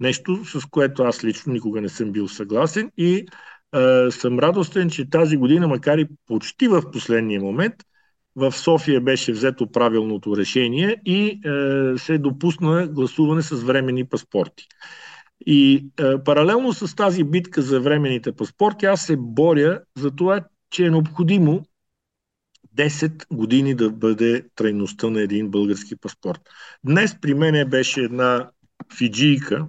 Нещо, 0.00 0.44
с 0.44 0.66
което 0.70 1.02
аз 1.02 1.24
лично 1.24 1.52
никога 1.52 1.80
не 1.80 1.88
съм 1.88 2.12
бил 2.12 2.28
съгласен 2.28 2.90
и 2.96 3.16
е, 3.16 4.10
съм 4.10 4.38
радостен, 4.38 4.90
че 4.90 5.10
тази 5.10 5.36
година, 5.36 5.68
макар 5.68 5.98
и 5.98 6.08
почти 6.26 6.68
в 6.68 6.90
последния 6.90 7.40
момент, 7.40 7.74
в 8.36 8.52
София 8.52 9.00
беше 9.00 9.32
взето 9.32 9.66
правилното 9.66 10.36
решение 10.36 10.96
и 11.04 11.40
е, 11.44 11.98
се 11.98 12.18
допусна 12.18 12.86
гласуване 12.86 13.42
с 13.42 13.56
временни 13.56 14.04
паспорти. 14.04 14.66
И 15.46 15.86
е, 16.00 16.24
паралелно 16.24 16.72
с 16.72 16.96
тази 16.96 17.24
битка 17.24 17.62
за 17.62 17.80
временните 17.80 18.32
паспорти, 18.32 18.86
аз 18.86 19.02
се 19.02 19.16
боря 19.18 19.80
за 19.96 20.10
това, 20.10 20.44
че 20.70 20.86
е 20.86 20.90
необходимо 20.90 21.62
10 22.76 23.34
години 23.34 23.74
да 23.74 23.90
бъде 23.90 24.44
трайността 24.54 25.10
на 25.10 25.20
един 25.20 25.50
български 25.50 25.96
паспорт. 25.96 26.40
Днес 26.84 27.16
при 27.20 27.34
мене 27.34 27.64
беше 27.64 28.00
една 28.00 28.50
фиджийка 28.98 29.66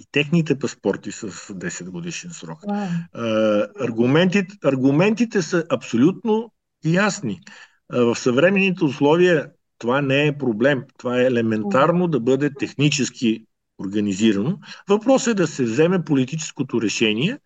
и 0.00 0.04
техните 0.12 0.58
паспорти 0.58 1.12
с 1.12 1.28
10 1.30 1.90
годишен 1.90 2.30
срок. 2.30 2.60
Wow. 2.62 3.84
аргументите, 3.84 4.56
аргументите 4.64 5.42
са 5.42 5.64
абсолютно 5.70 6.52
ясни. 6.84 7.40
в 7.90 8.16
съвременните 8.16 8.84
условия 8.84 9.50
това 9.78 10.00
не 10.00 10.26
е 10.26 10.38
проблем. 10.38 10.84
Това 10.98 11.20
е 11.20 11.24
елементарно 11.24 12.08
да 12.08 12.20
бъде 12.20 12.54
технически 12.54 13.46
организирано. 13.78 14.58
Въпросът 14.88 15.32
е 15.32 15.34
да 15.34 15.46
се 15.46 15.64
вземе 15.64 16.04
политическото 16.04 16.82
решение 16.82 17.38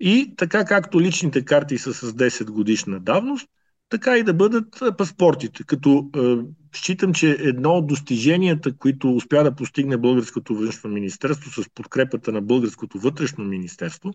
и 0.00 0.34
така 0.36 0.64
както 0.64 1.00
личните 1.00 1.44
карти 1.44 1.78
са 1.78 1.94
с 1.94 2.12
10 2.12 2.50
годишна 2.50 3.00
давност, 3.00 3.48
така 3.92 4.18
и 4.18 4.22
да 4.22 4.34
бъдат 4.34 4.82
паспортите. 4.98 5.64
Като 5.64 6.10
е, 6.16 6.36
считам, 6.76 7.12
че 7.12 7.30
едно 7.30 7.70
от 7.70 7.86
достиженията, 7.86 8.76
които 8.76 9.14
успя 9.14 9.44
да 9.44 9.54
постигне 9.54 9.96
Българското 9.96 10.54
външно 10.54 10.90
министерство 10.90 11.62
с 11.62 11.68
подкрепата 11.74 12.32
на 12.32 12.42
Българското 12.42 12.98
вътрешно 12.98 13.44
министерство, 13.44 14.10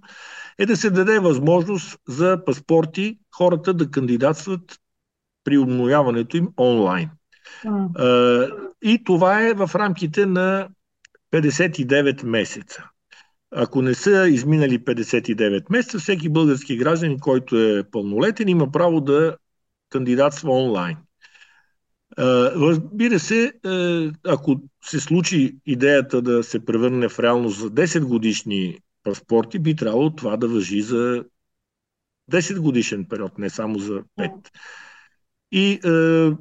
е 0.58 0.66
да 0.66 0.78
се 0.78 0.90
даде 0.90 1.20
възможност 1.20 2.00
за 2.08 2.42
паспорти 2.46 3.20
хората 3.36 3.74
да 3.74 3.92
кандидатстват 3.92 4.80
при 5.44 5.58
обновяването 5.58 6.38
им 6.38 6.48
онлайн. 6.60 7.10
Mm. 7.66 7.90
Е, 8.00 8.50
и 8.82 9.04
това 9.04 9.42
е 9.42 9.54
в 9.54 9.70
рамките 9.76 10.26
на 10.26 10.68
59 11.32 12.26
месеца. 12.26 12.84
Ако 13.52 13.82
не 13.82 13.94
са 13.94 14.28
изминали 14.30 14.80
59 14.80 15.64
месеца, 15.70 16.00
всеки 16.00 16.30
български 16.30 16.78
гражданин, 16.78 17.20
който 17.20 17.58
е 17.58 17.84
пълнолетен, 17.92 18.50
има 18.50 18.72
право 18.72 19.02
да 19.02 19.38
кандидатства 19.90 20.52
онлайн. 20.52 20.98
Разбира 22.18 23.20
се, 23.20 23.54
ако 24.26 24.62
се 24.84 25.00
случи 25.00 25.58
идеята 25.66 26.22
да 26.22 26.44
се 26.44 26.66
превърне 26.66 27.10
в 27.10 27.20
реалност 27.20 27.60
за 27.60 27.70
10 27.72 28.06
годишни 28.06 28.80
паспорти, 29.04 29.60
би 29.60 29.76
трябвало 29.76 30.16
това 30.16 30.38
да 30.38 30.48
въжи 30.48 30.82
за 30.82 31.26
10 32.32 32.60
годишен 32.60 33.06
период, 33.06 33.38
не 33.38 33.50
само 33.50 33.80
за 33.80 34.04
5. 34.20 34.50
И 35.52 35.80
е, 35.86 36.38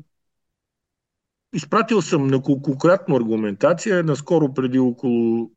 изпратил 1.57 2.03
съм 2.03 2.27
неколкократно 2.27 3.17
аргументация. 3.17 4.05
Наскоро, 4.05 4.55
преди 4.55 4.79
около 4.79 5.51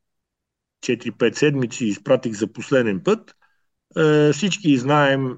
4-5 0.84 1.34
седмици, 1.34 1.84
изпратих 1.84 2.32
за 2.32 2.52
последен 2.52 3.00
път. 3.04 3.36
Е, 3.96 4.32
всички 4.32 4.76
знаем 4.76 5.36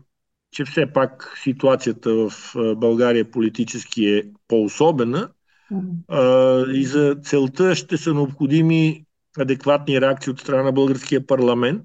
че 0.52 0.64
все 0.64 0.86
пак 0.92 1.34
ситуацията 1.42 2.14
в 2.14 2.32
България 2.76 3.30
политически 3.30 4.06
е 4.06 4.24
по-особена 4.48 5.28
mm-hmm. 5.72 6.72
и 6.72 6.84
за 6.84 7.16
целта 7.22 7.74
ще 7.74 7.96
са 7.96 8.14
необходими 8.14 9.04
адекватни 9.38 10.00
реакции 10.00 10.30
от 10.30 10.40
страна 10.40 10.62
на 10.62 10.72
българския 10.72 11.26
парламент, 11.26 11.82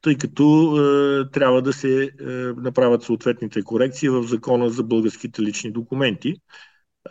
тъй 0.00 0.18
като 0.18 0.74
е, 0.76 1.30
трябва 1.30 1.62
да 1.62 1.72
се 1.72 2.04
е, 2.04 2.08
направят 2.56 3.02
съответните 3.02 3.62
корекции 3.62 4.08
в 4.08 4.22
закона 4.22 4.70
за 4.70 4.82
българските 4.82 5.42
лични 5.42 5.72
документи. 5.72 6.34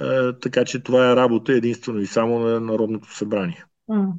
Е, 0.01 0.33
така 0.41 0.65
че 0.65 0.83
това 0.83 1.12
е 1.12 1.15
работа 1.15 1.53
единствено 1.53 1.99
и 1.99 2.07
само 2.07 2.39
на 2.39 2.60
Народното 2.60 3.15
събрание. 3.15 3.65
Mm. 3.89 4.12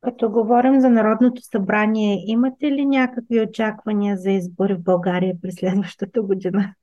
Като 0.00 0.30
говорим 0.30 0.80
за 0.80 0.90
Народното 0.90 1.42
събрание, 1.42 2.24
имате 2.26 2.66
ли 2.72 2.86
някакви 2.86 3.40
очаквания 3.40 4.16
за 4.16 4.30
избори 4.30 4.74
в 4.74 4.82
България 4.82 5.34
през 5.42 5.54
следващата 5.54 6.22
година? 6.22 6.74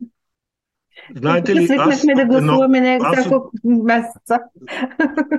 Знаете 1.16 1.56
ли, 1.56 1.68
аз... 1.78 2.02
да 2.16 2.26
гласуваме 2.26 2.98
но, 2.98 3.06
аз, 3.06 3.30
месеца. 3.66 4.40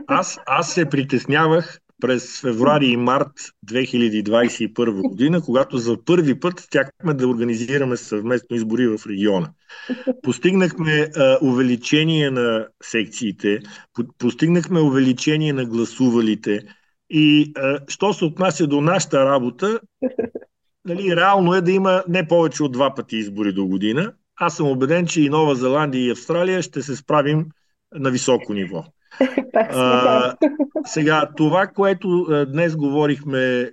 Аз, 0.06 0.38
аз 0.46 0.74
се 0.74 0.88
притеснявах 0.88 1.80
през 2.00 2.40
февруари 2.40 2.86
и 2.86 2.96
март 2.96 3.32
2021 3.66 5.08
година, 5.08 5.42
когато 5.42 5.78
за 5.78 6.04
първи 6.04 6.40
път 6.40 6.60
стяхме 6.60 7.14
да 7.14 7.28
организираме 7.28 7.96
съвместно 7.96 8.56
избори 8.56 8.88
в 8.88 9.06
региона. 9.06 9.48
Постигнахме 10.22 11.08
а, 11.16 11.38
увеличение 11.42 12.30
на 12.30 12.66
секциите, 12.82 13.60
постигнахме 14.18 14.80
увеличение 14.80 15.52
на 15.52 15.66
гласувалите, 15.66 16.62
и 17.10 17.52
а, 17.56 17.78
що 17.88 18.12
се 18.12 18.24
отнася 18.24 18.66
до 18.66 18.80
нашата 18.80 19.24
работа, 19.24 19.80
нали, 20.84 21.16
реално 21.16 21.54
е 21.54 21.60
да 21.60 21.72
има 21.72 22.04
не 22.08 22.28
повече 22.28 22.62
от 22.62 22.72
два 22.72 22.94
пъти 22.94 23.16
избори 23.16 23.52
до 23.52 23.66
година. 23.66 24.12
Аз 24.36 24.56
съм 24.56 24.68
убеден, 24.70 25.06
че 25.06 25.22
и 25.22 25.28
Нова 25.28 25.54
Зеландия 25.54 26.06
и 26.06 26.10
Австралия 26.10 26.62
ще 26.62 26.82
се 26.82 26.96
справим 26.96 27.46
на 27.94 28.10
високо 28.10 28.54
ниво. 28.54 28.84
а, 29.54 30.34
сега, 30.84 31.30
това, 31.36 31.66
което 31.66 32.26
а, 32.30 32.46
днес 32.46 32.76
говорихме 32.76 33.70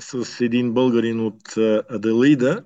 с 0.00 0.40
един 0.40 0.72
българин 0.72 1.20
от 1.20 1.56
а, 1.56 1.82
Аделида, 1.90 2.64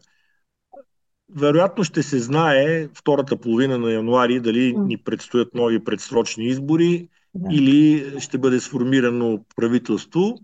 вероятно 1.36 1.84
ще 1.84 2.02
се 2.02 2.18
знае 2.18 2.88
втората 2.94 3.36
половина 3.36 3.78
на 3.78 3.92
януари 3.92 4.40
дали 4.40 4.74
ни 4.78 4.96
предстоят 4.96 5.54
нови 5.54 5.84
предсрочни 5.84 6.46
избори 6.46 7.08
да. 7.34 7.54
или 7.54 8.20
ще 8.20 8.38
бъде 8.38 8.60
сформирано 8.60 9.44
правителство. 9.56 10.34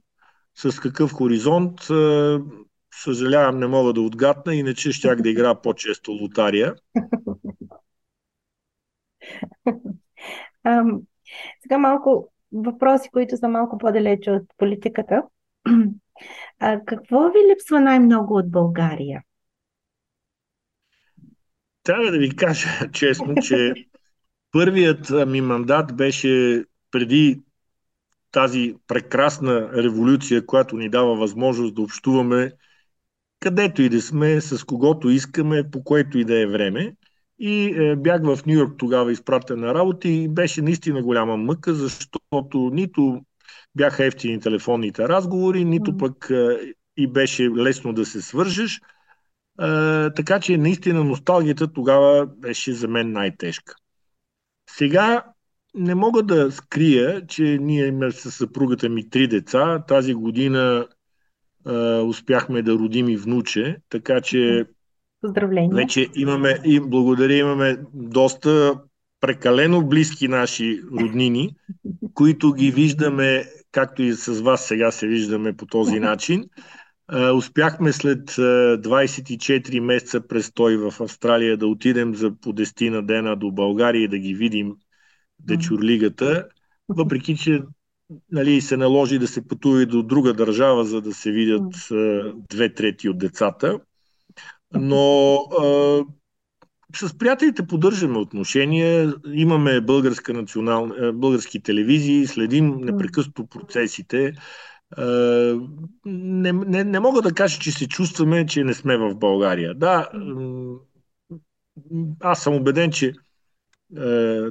С 0.54 0.80
какъв 0.80 1.12
хоризонт, 1.12 1.80
съжалявам, 2.94 3.58
не 3.58 3.66
мога 3.66 3.92
да 3.92 4.00
отгадна, 4.00 4.54
иначе 4.54 4.92
щях 4.92 5.22
да 5.22 5.28
игра 5.28 5.54
по-често 5.54 6.12
лотария. 6.12 6.74
сега 11.62 11.78
малко 11.78 12.32
въпроси, 12.52 13.08
които 13.12 13.36
са 13.36 13.48
малко 13.48 13.78
по-далече 13.78 14.30
от 14.30 14.42
политиката. 14.56 15.22
А, 16.58 16.80
какво 16.86 17.28
ви 17.28 17.38
липсва 17.52 17.80
най-много 17.80 18.36
от 18.36 18.50
България? 18.50 19.22
Трябва 21.82 22.10
да 22.10 22.18
ви 22.18 22.36
кажа 22.36 22.68
честно, 22.92 23.34
че 23.42 23.74
първият 24.52 25.10
ми 25.28 25.40
мандат 25.40 25.96
беше 25.96 26.64
преди 26.94 27.40
тази 28.32 28.74
прекрасна 28.86 29.70
революция, 29.72 30.46
която 30.46 30.76
ни 30.76 30.88
дава 30.88 31.16
възможност 31.16 31.74
да 31.74 31.82
общуваме 31.82 32.52
където 33.40 33.82
и 33.82 33.88
да 33.88 34.02
сме, 34.02 34.40
с 34.40 34.64
когото 34.64 35.08
искаме, 35.08 35.70
по 35.70 35.84
което 35.84 36.18
и 36.18 36.24
да 36.24 36.40
е 36.40 36.46
време. 36.46 36.96
И 37.38 37.64
е, 37.66 37.96
бях 37.96 38.22
в 38.22 38.46
Нью 38.46 38.58
Йорк 38.58 38.74
тогава 38.78 39.12
изпратен 39.12 39.60
на 39.60 39.74
работа 39.74 40.08
и 40.08 40.28
беше 40.28 40.62
наистина 40.62 41.02
голяма 41.02 41.36
мъка, 41.36 41.74
защото 41.74 42.70
нито 42.72 43.20
бяха 43.74 44.04
ефтини 44.04 44.40
телефонните 44.40 45.08
разговори, 45.08 45.64
нито 45.64 45.96
пък 45.96 46.30
е, 46.30 46.58
и 46.96 47.06
беше 47.06 47.50
лесно 47.50 47.92
да 47.92 48.06
се 48.06 48.22
свържеш. 48.22 48.76
Е, 48.76 48.80
така 50.16 50.40
че 50.40 50.56
наистина 50.56 51.04
носталгията 51.04 51.72
тогава 51.72 52.26
беше 52.26 52.72
за 52.72 52.88
мен 52.88 53.12
най-тежка. 53.12 53.74
Сега 54.70 55.24
не 55.74 55.94
мога 55.94 56.22
да 56.22 56.52
скрия, 56.52 57.26
че 57.26 57.58
ние 57.60 57.86
имаме 57.86 58.10
с 58.10 58.30
съпругата 58.30 58.88
ми 58.88 59.10
три 59.10 59.28
деца. 59.28 59.84
Тази 59.88 60.14
година 60.14 60.86
е, 61.68 61.72
успяхме 61.98 62.62
да 62.62 62.72
родим 62.72 63.08
и 63.08 63.16
внуче, 63.16 63.76
така 63.88 64.20
че 64.20 64.66
Поздравления. 65.24 65.74
Вече 65.74 66.08
имаме 66.14 66.58
и 66.64 66.80
благодаря, 66.80 67.34
имаме 67.34 67.78
доста 67.94 68.80
прекалено 69.20 69.86
близки 69.86 70.28
наши 70.28 70.80
роднини, 71.00 71.56
които 72.14 72.52
ги 72.52 72.70
виждаме, 72.70 73.44
както 73.72 74.02
и 74.02 74.12
с 74.12 74.40
вас 74.40 74.66
сега 74.66 74.90
се 74.90 75.06
виждаме 75.06 75.56
по 75.56 75.66
този 75.66 76.00
начин. 76.00 76.44
Успяхме 77.34 77.92
след 77.92 78.30
24 78.30 79.80
месеца 79.80 80.26
престой 80.28 80.76
в 80.76 80.94
Австралия 81.00 81.56
да 81.56 81.66
отидем 81.66 82.14
за 82.14 82.32
по 82.40 82.52
10 82.52 82.88
на 82.88 83.02
дена 83.02 83.36
до 83.36 83.50
България 83.50 84.02
и 84.02 84.08
да 84.08 84.18
ги 84.18 84.34
видим 84.34 84.72
Дечурлигата, 85.40 86.48
въпреки 86.88 87.36
че 87.36 87.62
нали, 88.32 88.60
се 88.60 88.76
наложи 88.76 89.18
да 89.18 89.26
се 89.26 89.48
пътува 89.48 89.82
и 89.82 89.86
до 89.86 90.02
друга 90.02 90.32
държава, 90.32 90.84
за 90.84 91.00
да 91.00 91.14
се 91.14 91.32
видят 91.32 91.74
две 92.50 92.74
трети 92.74 93.08
от 93.08 93.18
децата. 93.18 93.80
Но 94.74 95.34
а, 95.34 96.00
с 96.96 97.18
приятелите 97.18 97.66
поддържаме 97.66 98.18
отношения, 98.18 99.14
имаме 99.32 99.80
българска 99.80 100.32
национал, 100.32 100.90
български 101.14 101.62
телевизии, 101.62 102.26
следим 102.26 102.76
непрекъснато 102.80 103.46
процесите. 103.46 104.32
Не, 106.06 106.52
не, 106.52 106.84
не 106.84 107.00
мога 107.00 107.22
да 107.22 107.32
кажа, 107.32 107.58
че 107.58 107.72
се 107.72 107.88
чувстваме, 107.88 108.46
че 108.46 108.64
не 108.64 108.74
сме 108.74 108.96
в 108.96 109.14
България. 109.14 109.74
Да, 109.74 110.08
аз 112.20 112.42
съм 112.42 112.54
убеден, 112.54 112.90
че 112.90 113.12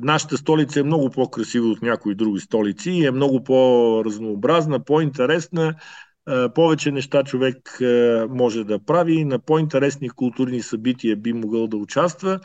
нашата 0.01 0.37
столица 0.37 0.79
е 0.79 0.83
много 0.83 1.09
по-красива 1.09 1.67
от 1.67 1.81
някои 1.81 2.15
други 2.15 2.39
столици 2.39 2.91
и 2.91 3.05
е 3.05 3.11
много 3.11 3.43
по-разнообразна, 3.43 4.83
по-интересна 4.83 5.75
повече 6.55 6.91
неща 6.91 7.23
човек 7.23 7.79
може 8.29 8.63
да 8.63 8.79
прави, 8.79 9.25
на 9.25 9.39
по-интересни 9.39 10.09
културни 10.09 10.61
събития 10.61 11.17
би 11.17 11.33
могъл 11.33 11.67
да 11.67 11.77
участва 11.77 12.39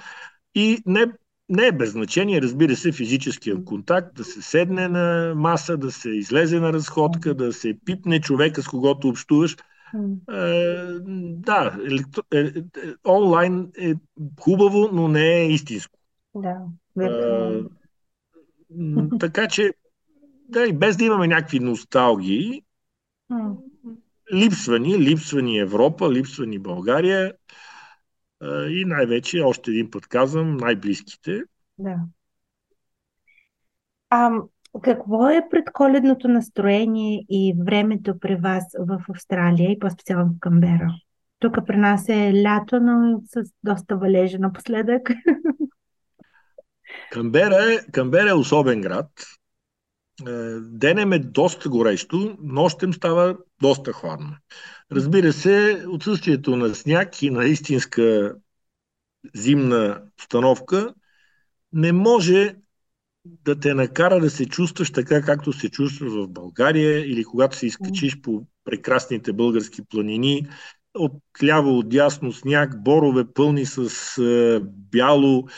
и 0.54 0.82
не, 0.86 1.06
не 1.48 1.66
е 1.66 1.72
без 1.72 1.90
значение, 1.90 2.42
разбира 2.42 2.76
се, 2.76 2.92
физическия 2.92 3.64
контакт, 3.64 4.14
да 4.16 4.24
се 4.24 4.42
седне 4.42 4.88
на 4.88 5.34
маса, 5.36 5.76
да 5.76 5.92
се 5.92 6.10
излезе 6.10 6.60
на 6.60 6.72
разходка, 6.72 7.34
да 7.34 7.52
се 7.52 7.74
пипне 7.84 8.20
човека, 8.20 8.62
с 8.62 8.68
когото 8.68 9.08
общуваш. 9.08 9.56
да, 11.36 11.78
електро... 11.86 12.22
Е, 12.34 12.38
е, 12.38 12.62
онлайн 13.06 13.68
е 13.78 13.94
хубаво, 14.40 14.88
но 14.92 15.08
не 15.08 15.36
е 15.36 15.48
истинско. 15.48 15.98
Да, 16.34 16.56
така 19.20 19.48
че, 19.48 19.72
да, 20.48 20.66
и 20.66 20.72
без 20.72 20.96
да 20.96 21.04
имаме 21.04 21.26
някакви 21.26 21.60
носталгии, 21.60 22.62
Липсва 24.34 24.78
ни, 24.78 24.98
липсва 24.98 25.42
ни 25.42 25.58
Европа, 25.58 26.12
липсва 26.12 26.46
ни 26.46 26.58
България 26.58 27.32
и 28.68 28.84
най-вече, 28.86 29.40
още 29.40 29.70
един 29.70 29.90
път 29.90 30.06
казвам, 30.06 30.56
най-близките. 30.56 31.42
Да. 31.78 31.96
А 34.10 34.30
какво 34.82 35.28
е 35.28 35.48
предколедното 35.50 36.28
настроение 36.28 37.24
и 37.28 37.54
времето 37.66 38.18
при 38.18 38.36
вас 38.36 38.64
в 38.78 39.04
Австралия 39.10 39.70
и 39.70 39.78
по-специално 39.78 40.32
в 40.32 40.40
Камбера? 40.40 40.94
Тук 41.38 41.56
при 41.66 41.76
нас 41.76 42.08
е 42.08 42.42
лято, 42.42 42.80
но 42.80 43.20
с 43.24 43.52
доста 43.64 43.96
валежа 43.96 44.38
напоследък. 44.38 45.10
Камбера 47.10 47.72
е, 47.72 47.92
Камбера 47.92 48.30
е 48.30 48.34
особен 48.34 48.80
град. 48.80 49.10
Е, 50.26 50.32
денем 50.60 51.12
е 51.12 51.18
доста 51.18 51.68
горещо, 51.68 52.36
нощем 52.42 52.94
става 52.94 53.36
доста 53.62 53.92
хладно. 53.92 54.36
Разбира 54.92 55.32
се, 55.32 55.84
отсъствието 55.88 56.56
на 56.56 56.74
сняг 56.74 57.22
и 57.22 57.30
на 57.30 57.44
истинска 57.44 58.36
зимна 59.34 60.02
установка 60.18 60.94
не 61.72 61.92
може 61.92 62.54
да 63.24 63.60
те 63.60 63.74
накара 63.74 64.20
да 64.20 64.30
се 64.30 64.46
чувстваш 64.46 64.90
така, 64.92 65.22
както 65.22 65.52
се 65.52 65.70
чувстваш 65.70 66.12
в 66.12 66.28
България 66.28 67.10
или 67.12 67.24
когато 67.24 67.56
се 67.56 67.66
изкачиш 67.66 68.20
по 68.20 68.46
прекрасните 68.64 69.32
български 69.32 69.82
планини, 69.88 70.48
от 70.94 71.12
ляво, 71.44 71.78
от 71.78 71.88
дясно 71.88 72.32
сняг, 72.32 72.82
борове 72.82 73.24
пълни 73.34 73.66
с 73.66 73.78
е, 74.22 74.60
бяло, 74.64 75.48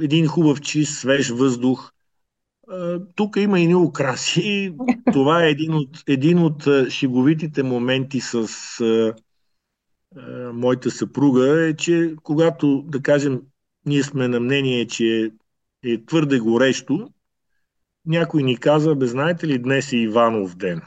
един 0.00 0.26
хубав 0.26 0.60
чист, 0.60 0.98
свеж 0.98 1.30
въздух– 1.30 1.92
тук 3.14 3.36
има 3.36 3.60
и 3.60 3.66
ни 3.66 3.74
украси. 3.74 4.74
Това 5.12 5.44
е 5.44 5.50
един 5.50 5.74
от, 5.74 6.02
един 6.06 6.38
от 6.38 6.68
шеговитите 6.88 7.62
моменти 7.62 8.20
с 8.20 8.48
моята 10.52 10.90
съпруга, 10.90 11.68
е, 11.68 11.76
че 11.76 12.14
когато, 12.22 12.82
да 12.82 13.02
кажем, 13.02 13.40
ние 13.86 14.02
сме 14.02 14.28
на 14.28 14.40
мнение, 14.40 14.86
че 14.86 15.32
е 15.84 16.04
твърде 16.04 16.38
горещо, 16.38 17.08
някой 18.06 18.42
ни 18.42 18.56
каза, 18.56 18.94
бе, 18.94 19.06
знаете 19.06 19.48
ли, 19.48 19.58
днес 19.58 19.92
е 19.92 19.96
Иванов 19.96 20.56
ден. 20.56 20.80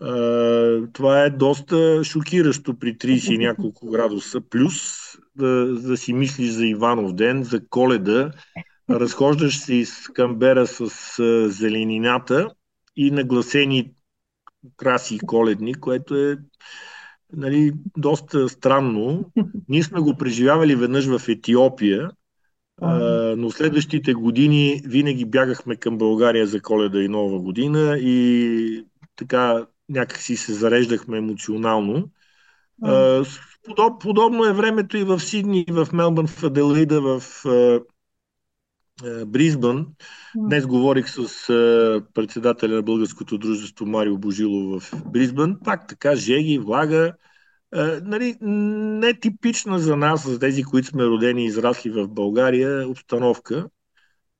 Uh, 0.00 0.92
това 0.92 1.24
е 1.24 1.30
доста 1.30 2.04
шокиращо 2.04 2.78
при 2.78 2.94
30 2.94 3.34
и 3.34 3.38
няколко 3.38 3.90
градуса 3.90 4.40
плюс 4.40 5.07
да, 5.38 5.66
да 5.66 5.96
си 5.96 6.12
мислиш 6.12 6.50
за 6.50 6.66
Иванов 6.66 7.14
ден, 7.14 7.44
за 7.44 7.68
коледа, 7.68 8.32
разхождаш 8.90 9.58
се 9.58 9.74
из 9.74 10.08
Камбера 10.08 10.66
с 10.66 10.88
зеленината 11.48 12.50
и 12.96 13.10
нагласени 13.10 13.92
краси 14.76 15.18
коледни, 15.18 15.74
което 15.74 16.16
е 16.16 16.38
нали, 17.32 17.72
доста 17.96 18.48
странно. 18.48 19.32
Ние 19.68 19.82
сме 19.82 20.00
го 20.00 20.16
преживявали 20.16 20.76
веднъж 20.76 21.06
в 21.06 21.28
Етиопия, 21.28 22.10
а, 22.80 22.98
но 23.36 23.50
следващите 23.50 24.14
години 24.14 24.82
винаги 24.84 25.24
бягахме 25.24 25.76
към 25.76 25.98
България 25.98 26.46
за 26.46 26.60
коледа 26.60 27.02
и 27.02 27.08
нова 27.08 27.38
година 27.38 27.98
и 27.98 28.84
така 29.16 29.66
някакси 29.88 30.36
се 30.36 30.52
зареждахме 30.52 31.18
емоционално. 31.18 32.10
А, 32.82 33.24
подоб, 33.64 34.02
подобно 34.02 34.44
е 34.44 34.52
времето 34.52 34.96
и 34.96 35.04
в 35.04 35.20
Сидни, 35.20 35.64
и 35.68 35.72
в 35.72 35.88
Мелбърн, 35.92 36.26
в 36.26 36.42
Аделаида, 36.44 37.00
в 37.00 37.22
е, 39.04 39.24
Бризбън. 39.24 39.86
Днес 40.36 40.66
говорих 40.66 41.08
с 41.08 41.18
е, 41.48 42.12
председателя 42.14 42.74
на 42.74 42.82
Българското 42.82 43.38
дружество 43.38 43.86
Марио 43.86 44.18
Божилов 44.18 44.82
в 44.82 45.10
Бризбън. 45.10 45.58
Пак 45.64 45.88
така, 45.88 46.16
жеги, 46.16 46.58
влага. 46.58 47.12
Е, 47.76 47.82
нали, 48.02 48.36
не 48.40 49.14
типична 49.14 49.78
за 49.78 49.96
нас, 49.96 50.28
за 50.28 50.38
тези, 50.38 50.62
които 50.62 50.88
сме 50.88 51.04
родени 51.04 51.42
и 51.42 51.46
израсли 51.46 51.90
в 51.90 52.08
България, 52.08 52.88
обстановка. 52.88 53.68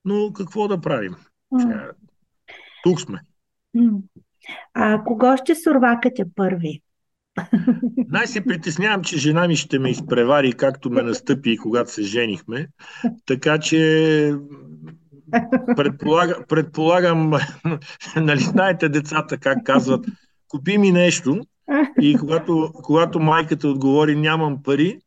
Но 0.05 0.33
какво 0.33 0.69
да 0.69 0.81
правим? 0.81 1.17
Сега, 1.61 1.91
тук 2.83 3.01
сме. 3.01 3.21
А 4.75 5.05
кого 5.05 5.37
ще 5.37 5.55
сурвакате 5.55 6.25
първи? 6.37 6.83
Най 8.09 8.27
се 8.27 8.45
притеснявам, 8.45 9.03
че 9.03 9.19
жена 9.19 9.49
ми 9.49 9.57
ще 9.57 9.79
ме 9.79 9.91
изпревари, 9.91 10.53
както 10.53 10.91
ме 10.91 11.03
настъпи, 11.03 11.57
когато 11.57 11.93
се 11.93 12.03
женихме. 12.03 12.69
Така 13.27 13.59
че 13.59 14.35
предполагам, 15.77 16.45
предполагам 16.49 17.33
нали 18.17 18.41
знаете 18.41 18.89
децата 18.89 19.39
как 19.39 19.59
казват, 19.65 20.07
купи 20.49 20.79
ми 20.79 20.93
нещо 20.93 21.41
и 22.01 22.17
когато, 22.19 22.71
когато 22.75 23.21
майката 23.21 23.69
отговори 23.69 24.17
нямам 24.17 24.63
пари 24.63 24.99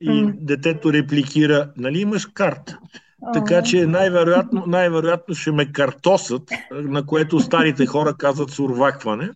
и 0.00 0.30
детето 0.34 0.92
репликира, 0.92 1.72
нали 1.76 2.00
имаш 2.00 2.26
карта? 2.26 2.78
Така 3.34 3.62
че 3.62 3.86
най-вероятно, 3.86 4.64
най-вероятно 4.66 5.34
ще 5.34 5.52
ме 5.52 5.72
картосат, 5.72 6.50
на 6.70 7.06
което 7.06 7.40
старите 7.40 7.86
хора 7.86 8.14
казват 8.18 8.50
сурвакване. 8.50 9.30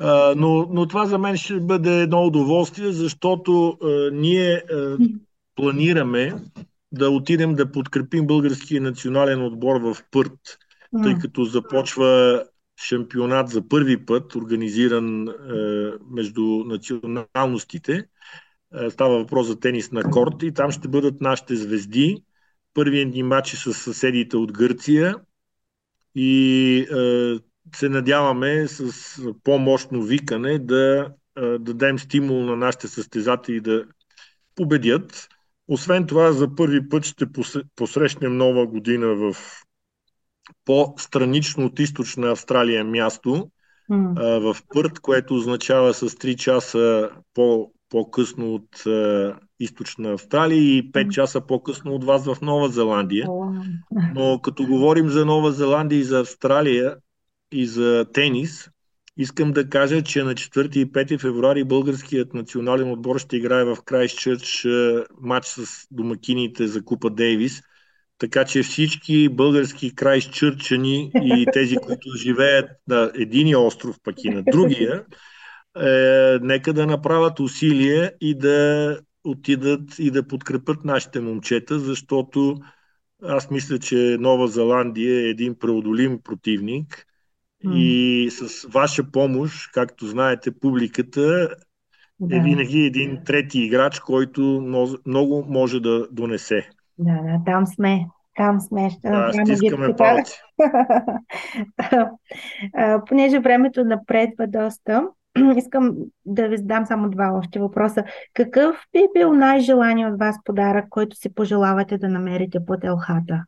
А, 0.00 0.34
но, 0.36 0.68
но 0.70 0.86
това 0.86 1.06
за 1.06 1.18
мен 1.18 1.36
ще 1.36 1.60
бъде 1.60 2.02
едно 2.02 2.24
удоволствие, 2.24 2.92
защото 2.92 3.68
а, 3.82 4.10
ние 4.12 4.52
а, 4.54 4.96
планираме 5.54 6.34
да 6.92 7.10
отидем 7.10 7.54
да 7.54 7.72
подкрепим 7.72 8.26
българския 8.26 8.80
национален 8.80 9.44
отбор 9.44 9.80
в 9.80 9.96
Пърт, 10.10 10.58
тъй 11.02 11.14
като 11.14 11.44
започва 11.44 12.44
шампионат 12.76 13.48
за 13.48 13.68
първи 13.68 14.06
път, 14.06 14.34
организиран 14.34 15.28
е, 15.28 15.32
между 16.10 16.42
националностите. 16.42 18.08
Е, 18.74 18.90
става 18.90 19.18
въпрос 19.18 19.46
за 19.46 19.60
тенис 19.60 19.92
на 19.92 20.02
корт 20.02 20.42
и 20.42 20.52
там 20.52 20.70
ще 20.70 20.88
бъдат 20.88 21.20
нашите 21.20 21.56
звезди. 21.56 22.22
Първият 22.74 23.14
ни 23.14 23.22
матч 23.22 23.52
е 23.52 23.56
с 23.56 23.74
съседите 23.74 24.36
от 24.36 24.52
Гърция 24.52 25.14
и 26.14 26.78
е, 26.78 27.38
се 27.74 27.88
надяваме 27.88 28.68
с 28.68 28.92
по-мощно 29.44 30.02
викане 30.02 30.58
да 30.58 31.08
дадем 31.58 31.98
стимул 31.98 32.44
на 32.44 32.56
нашите 32.56 32.88
състезатели 32.88 33.60
да 33.60 33.84
победят. 34.54 35.28
Освен 35.68 36.06
това, 36.06 36.32
за 36.32 36.54
първи 36.54 36.88
път 36.88 37.04
ще 37.04 37.26
посрещнем 37.76 38.36
нова 38.36 38.66
година 38.66 39.06
в 39.06 39.36
по-странично 40.64 41.66
от 41.66 41.78
източна 41.78 42.30
Австралия 42.30 42.84
място, 42.84 43.50
mm. 43.90 44.38
в 44.40 44.62
Пърт, 44.74 45.00
което 45.00 45.34
означава 45.34 45.94
с 45.94 46.08
3 46.08 46.36
часа 46.36 47.10
по, 47.34 47.72
по-късно 47.88 48.54
от 48.54 48.84
източна 49.60 50.12
Австралия 50.12 50.58
и 50.58 50.92
5 50.92 51.08
часа 51.08 51.40
по-късно 51.40 51.94
от 51.94 52.04
вас 52.04 52.26
в 52.26 52.40
Нова 52.42 52.68
Зеландия. 52.68 53.26
Но 54.14 54.40
като 54.42 54.66
говорим 54.66 55.08
за 55.08 55.26
Нова 55.26 55.52
Зеландия 55.52 55.98
и 55.98 56.04
за 56.04 56.20
Австралия 56.20 56.96
и 57.52 57.66
за 57.66 58.06
тенис, 58.12 58.70
искам 59.16 59.52
да 59.52 59.68
кажа, 59.68 60.02
че 60.02 60.22
на 60.22 60.34
4 60.34 60.76
и 60.76 60.92
5 60.92 61.20
февруари 61.20 61.64
българският 61.64 62.34
национален 62.34 62.90
отбор 62.90 63.18
ще 63.18 63.36
играе 63.36 63.64
в 63.64 63.76
Крайстчърч 63.84 64.66
матч 65.20 65.46
с 65.46 65.86
домакините 65.90 66.66
за 66.66 66.84
Купа 66.84 67.10
Дейвис– 67.10 67.62
така 68.18 68.44
че 68.44 68.62
всички 68.62 69.28
български 69.28 69.94
крайсчърчани 69.94 71.10
и 71.14 71.46
тези, 71.52 71.76
които 71.76 72.08
живеят 72.16 72.70
на 72.88 73.10
единия 73.14 73.60
остров, 73.60 73.96
пък 74.02 74.24
и 74.24 74.30
на 74.30 74.42
другия, 74.42 75.04
е, 75.76 76.38
нека 76.42 76.72
да 76.72 76.86
направят 76.86 77.40
усилие 77.40 78.12
и 78.20 78.38
да 78.38 79.00
отидат 79.24 79.98
и 79.98 80.10
да 80.10 80.26
подкрепят 80.26 80.84
нашите 80.84 81.20
момчета, 81.20 81.78
защото 81.78 82.56
аз 83.22 83.50
мисля, 83.50 83.78
че 83.78 84.16
Нова 84.20 84.48
Зеландия 84.48 85.20
е 85.20 85.28
един 85.28 85.58
преодолим 85.58 86.20
противник 86.24 87.06
и 87.64 88.28
с 88.30 88.68
ваша 88.68 89.10
помощ, 89.10 89.70
както 89.72 90.06
знаете, 90.06 90.58
публиката 90.60 91.48
е 92.30 92.40
винаги 92.40 92.80
един 92.80 93.18
трети 93.24 93.60
играч, 93.60 94.00
който 94.00 94.42
много 95.06 95.44
може 95.48 95.80
да 95.80 96.08
донесе. 96.10 96.68
Да, 96.98 97.22
да, 97.22 97.40
там 97.46 97.66
сме. 97.66 98.06
Там 98.36 98.60
сме. 98.60 98.90
Ще 98.90 99.08
да, 99.08 99.32
стискаме 99.32 99.96
палци. 99.96 100.40
Понеже 103.08 103.38
времето 103.38 103.84
напредва 103.84 104.46
доста, 104.46 105.02
искам 105.56 105.94
да 106.26 106.48
ви 106.48 106.56
задам 106.56 106.86
само 106.86 107.10
два 107.10 107.32
още 107.38 107.58
въпроса. 107.58 108.04
Какъв 108.34 108.76
би 108.92 109.00
бил 109.14 109.32
най-желание 109.32 110.06
от 110.06 110.18
вас 110.18 110.36
подарък, 110.44 110.84
който 110.90 111.16
си 111.16 111.34
пожелавате 111.34 111.98
да 111.98 112.08
намерите 112.08 112.58
под 112.66 112.84
елхата? 112.84 113.44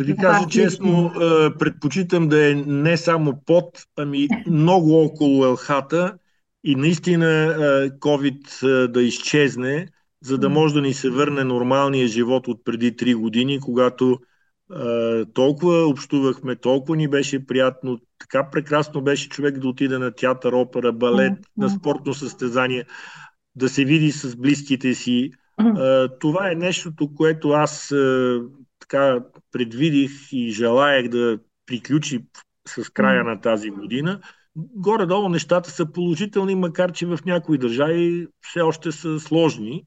Да 0.00 0.04
ви 0.04 0.16
кажа 0.16 0.48
честно, 0.48 1.12
предпочитам 1.58 2.28
да 2.28 2.50
е 2.50 2.54
не 2.54 2.96
само 2.96 3.42
под, 3.46 3.64
ами 3.96 4.28
много 4.46 5.04
около 5.04 5.44
елхата 5.44 6.14
и 6.64 6.74
наистина 6.74 7.54
COVID 8.00 8.86
да 8.86 9.02
изчезне, 9.02 9.86
за 10.22 10.38
да 10.38 10.48
може 10.48 10.74
да 10.74 10.80
ни 10.80 10.94
се 10.94 11.10
върне 11.10 11.44
нормалния 11.44 12.08
живот 12.08 12.48
от 12.48 12.64
преди 12.64 12.96
3 12.96 13.14
години, 13.14 13.60
когато 13.60 14.18
е, 14.76 15.24
толкова 15.24 15.86
общувахме, 15.86 16.56
толкова 16.56 16.96
ни 16.96 17.08
беше 17.08 17.46
приятно, 17.46 17.98
така 18.18 18.50
прекрасно 18.50 19.00
беше 19.02 19.28
човек 19.28 19.58
да 19.58 19.68
отиде 19.68 19.98
на 19.98 20.10
театър, 20.10 20.52
опера, 20.52 20.92
балет, 20.92 21.32
на 21.56 21.70
спортно 21.70 22.14
състезание, 22.14 22.84
да 23.56 23.68
се 23.68 23.84
види 23.84 24.12
с 24.12 24.36
близките 24.36 24.94
си. 24.94 25.30
Е, 25.60 26.08
това 26.20 26.50
е 26.50 26.54
нещото, 26.54 27.14
което 27.14 27.50
аз 27.50 27.90
е, 27.90 28.38
така 28.78 29.18
предвидих 29.52 30.32
и 30.32 30.50
желаях 30.50 31.08
да 31.08 31.38
приключи 31.66 32.24
с 32.68 32.90
края 32.90 33.24
на 33.24 33.40
тази 33.40 33.70
година. 33.70 34.20
Горе-долу 34.56 35.28
нещата 35.28 35.70
са 35.70 35.92
положителни, 35.92 36.54
макар 36.54 36.92
че 36.92 37.06
в 37.06 37.18
някои 37.26 37.58
държави 37.58 38.26
все 38.40 38.60
още 38.60 38.92
са 38.92 39.20
сложни. 39.20 39.84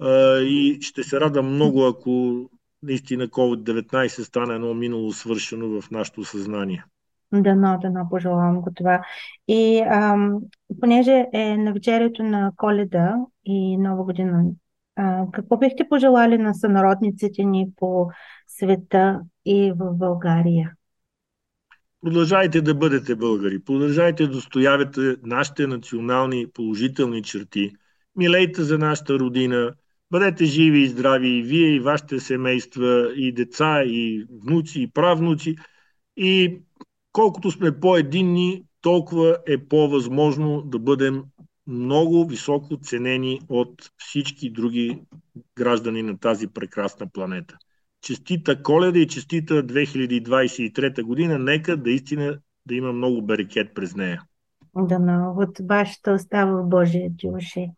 А, 0.00 0.38
и 0.38 0.78
ще 0.80 1.02
се 1.02 1.20
радвам 1.20 1.54
много, 1.54 1.86
ако 1.86 2.44
наистина 2.82 3.28
COVID-19 3.28 4.08
стане 4.08 4.54
едно 4.54 4.74
минало 4.74 5.12
свършено 5.12 5.80
в 5.80 5.90
нашето 5.90 6.24
съзнание. 6.24 6.84
Дано, 7.32 7.78
дано, 7.82 8.06
пожелавам 8.10 8.60
го 8.60 8.70
това. 8.74 9.02
И 9.48 9.80
ам, 9.80 10.40
понеже 10.80 11.26
е 11.32 11.56
на 11.56 11.72
вечерието 11.72 12.22
на 12.22 12.52
коледа 12.56 13.16
и 13.44 13.76
нова 13.76 14.04
година, 14.04 14.44
а, 14.96 15.26
какво 15.32 15.56
бихте 15.56 15.88
пожелали 15.88 16.38
на 16.38 16.54
сънародниците 16.54 17.44
ни 17.44 17.68
по 17.76 18.10
света 18.58 19.20
и 19.44 19.72
в 19.76 19.94
България? 19.94 20.72
Продължайте 22.00 22.60
да 22.60 22.74
бъдете 22.74 23.16
българи, 23.16 23.64
продължайте 23.64 24.26
да 24.26 24.32
достоявате 24.32 25.16
нашите 25.22 25.66
национални 25.66 26.46
положителни 26.54 27.22
черти, 27.22 27.72
милейте 28.16 28.62
за 28.62 28.78
нашата 28.78 29.18
родина, 29.18 29.74
бъдете 30.10 30.44
живи 30.44 30.82
и 30.82 30.88
здрави 30.88 31.28
и 31.28 31.42
вие, 31.42 31.68
и 31.68 31.80
вашите 31.80 32.20
семейства, 32.20 33.12
и 33.16 33.32
деца, 33.32 33.82
и 33.84 34.26
внуци, 34.44 34.82
и 34.82 34.90
правнуци. 34.90 35.56
И 36.16 36.60
колкото 37.12 37.50
сме 37.50 37.80
по-единни, 37.80 38.64
толкова 38.80 39.38
е 39.46 39.58
по-възможно 39.58 40.62
да 40.62 40.78
бъдем 40.78 41.22
много 41.66 42.26
високо 42.26 42.76
ценени 42.76 43.40
от 43.48 43.90
всички 43.96 44.50
други 44.50 45.00
граждани 45.56 46.02
на 46.02 46.18
тази 46.18 46.46
прекрасна 46.46 47.06
планета. 47.12 47.56
Честита 48.02 48.62
коледа 48.62 48.98
и 48.98 49.08
честита 49.08 49.54
2023 49.54 51.02
година. 51.02 51.38
Нека 51.38 51.76
да 51.76 51.90
истина 51.90 52.38
да 52.66 52.74
има 52.74 52.92
много 52.92 53.22
берекет 53.22 53.74
през 53.74 53.94
нея. 53.96 54.22
Да, 54.76 54.98
но 54.98 55.34
от 55.36 55.58
вашата 55.68 56.12
остава 56.12 56.62
Божия 56.62 57.10
уши. 57.24 57.70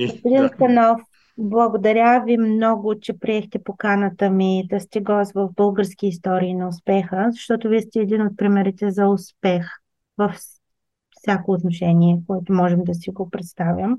Господин 0.00 0.48
Станов, 0.48 1.00
благодаря 1.38 2.24
ви 2.26 2.36
много, 2.36 3.00
че 3.00 3.18
приехте 3.18 3.64
поканата 3.64 4.30
ми 4.30 4.66
да 4.70 4.80
сте 4.80 5.00
гост 5.00 5.32
в 5.34 5.48
български 5.56 6.06
истории 6.06 6.54
на 6.54 6.68
успеха, 6.68 7.28
защото 7.30 7.68
вие 7.68 7.80
сте 7.80 8.00
един 8.00 8.22
от 8.22 8.36
примерите 8.36 8.90
за 8.90 9.08
успех 9.08 9.66
в 10.18 10.34
всяко 11.16 11.52
отношение, 11.52 12.18
което 12.26 12.52
можем 12.52 12.84
да 12.84 12.94
си 12.94 13.10
го 13.10 13.30
представим. 13.30 13.96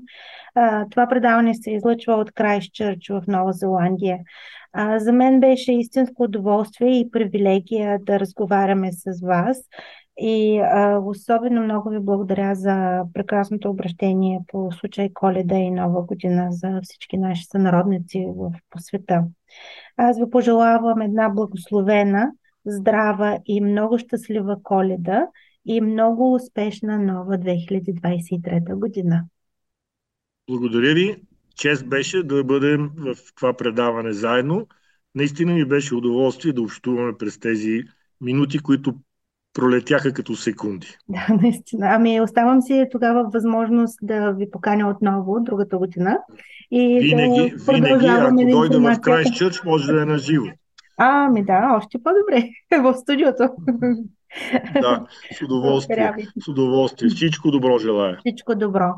Това 0.90 1.06
предаване 1.08 1.54
се 1.54 1.70
излъчва 1.70 2.12
от 2.12 2.32
Крайстчърч 2.32 3.08
в 3.08 3.22
Нова 3.28 3.52
Зеландия. 3.52 4.18
За 4.96 5.12
мен 5.12 5.40
беше 5.40 5.72
истинско 5.72 6.22
удоволствие 6.22 7.00
и 7.00 7.10
привилегия 7.10 7.98
да 8.02 8.20
разговаряме 8.20 8.92
с 8.92 9.20
вас 9.26 9.58
и 10.20 10.58
а, 10.58 10.98
особено 10.98 11.62
много 11.62 11.88
ви 11.88 11.98
благодаря 12.00 12.54
за 12.54 13.04
прекрасното 13.14 13.70
обращение 13.70 14.40
по 14.48 14.72
случай 14.72 15.12
Коледа 15.14 15.56
и 15.56 15.70
Нова 15.70 16.02
година 16.02 16.46
за 16.50 16.80
всички 16.82 17.16
наши 17.16 17.44
сънародници 17.44 18.26
в, 18.36 18.52
по 18.70 18.78
света. 18.78 19.24
Аз 19.96 20.18
ви 20.18 20.30
пожелавам 20.30 21.00
една 21.00 21.28
благословена, 21.28 22.32
здрава 22.66 23.38
и 23.46 23.60
много 23.60 23.98
щастлива 23.98 24.56
Коледа 24.62 25.26
и 25.68 25.80
много 25.80 26.34
успешна 26.34 26.98
нова 26.98 27.38
2023 27.38 28.74
година. 28.74 29.24
Благодаря 30.50 30.94
ви. 30.94 31.16
Чест 31.56 31.88
беше 31.88 32.22
да 32.22 32.44
бъдем 32.44 32.90
в 32.96 33.16
това 33.34 33.52
предаване 33.52 34.12
заедно. 34.12 34.66
Наистина 35.14 35.52
ми 35.52 35.64
беше 35.64 35.94
удоволствие 35.94 36.52
да 36.52 36.62
общуваме 36.62 37.12
през 37.18 37.40
тези 37.40 37.82
минути, 38.20 38.58
които 38.58 38.94
пролетяха 39.54 40.12
като 40.12 40.36
секунди. 40.36 40.96
Да, 41.08 41.26
наистина. 41.42 41.86
Ами 41.90 42.20
оставам 42.20 42.62
си 42.62 42.86
тогава 42.90 43.30
възможност 43.32 43.98
да 44.02 44.32
ви 44.32 44.50
поканя 44.50 44.90
отново 44.90 45.40
другата 45.40 45.78
година. 45.78 46.18
И 46.70 46.98
винаги, 47.00 47.54
да 47.66 47.72
винаги, 47.72 48.06
ако 48.06 48.50
дойда 48.50 48.80
в 48.80 49.00
Крайстчърч, 49.00 49.64
може 49.64 49.92
да 49.92 50.02
е 50.02 50.04
на 50.04 50.18
живо. 50.18 50.46
Ами 50.96 51.44
да, 51.44 51.74
още 51.76 51.98
по-добре. 52.02 52.48
в 52.82 52.94
студиото. 52.94 53.48
Да, 54.80 55.06
с 55.32 55.42
удоволствие. 55.42 56.12
С 56.44 56.48
удоволствие. 56.48 57.10
Всичко 57.10 57.50
добро 57.50 57.78
желая. 57.78 58.18
Всичко 58.18 58.54
добро. 58.54 58.94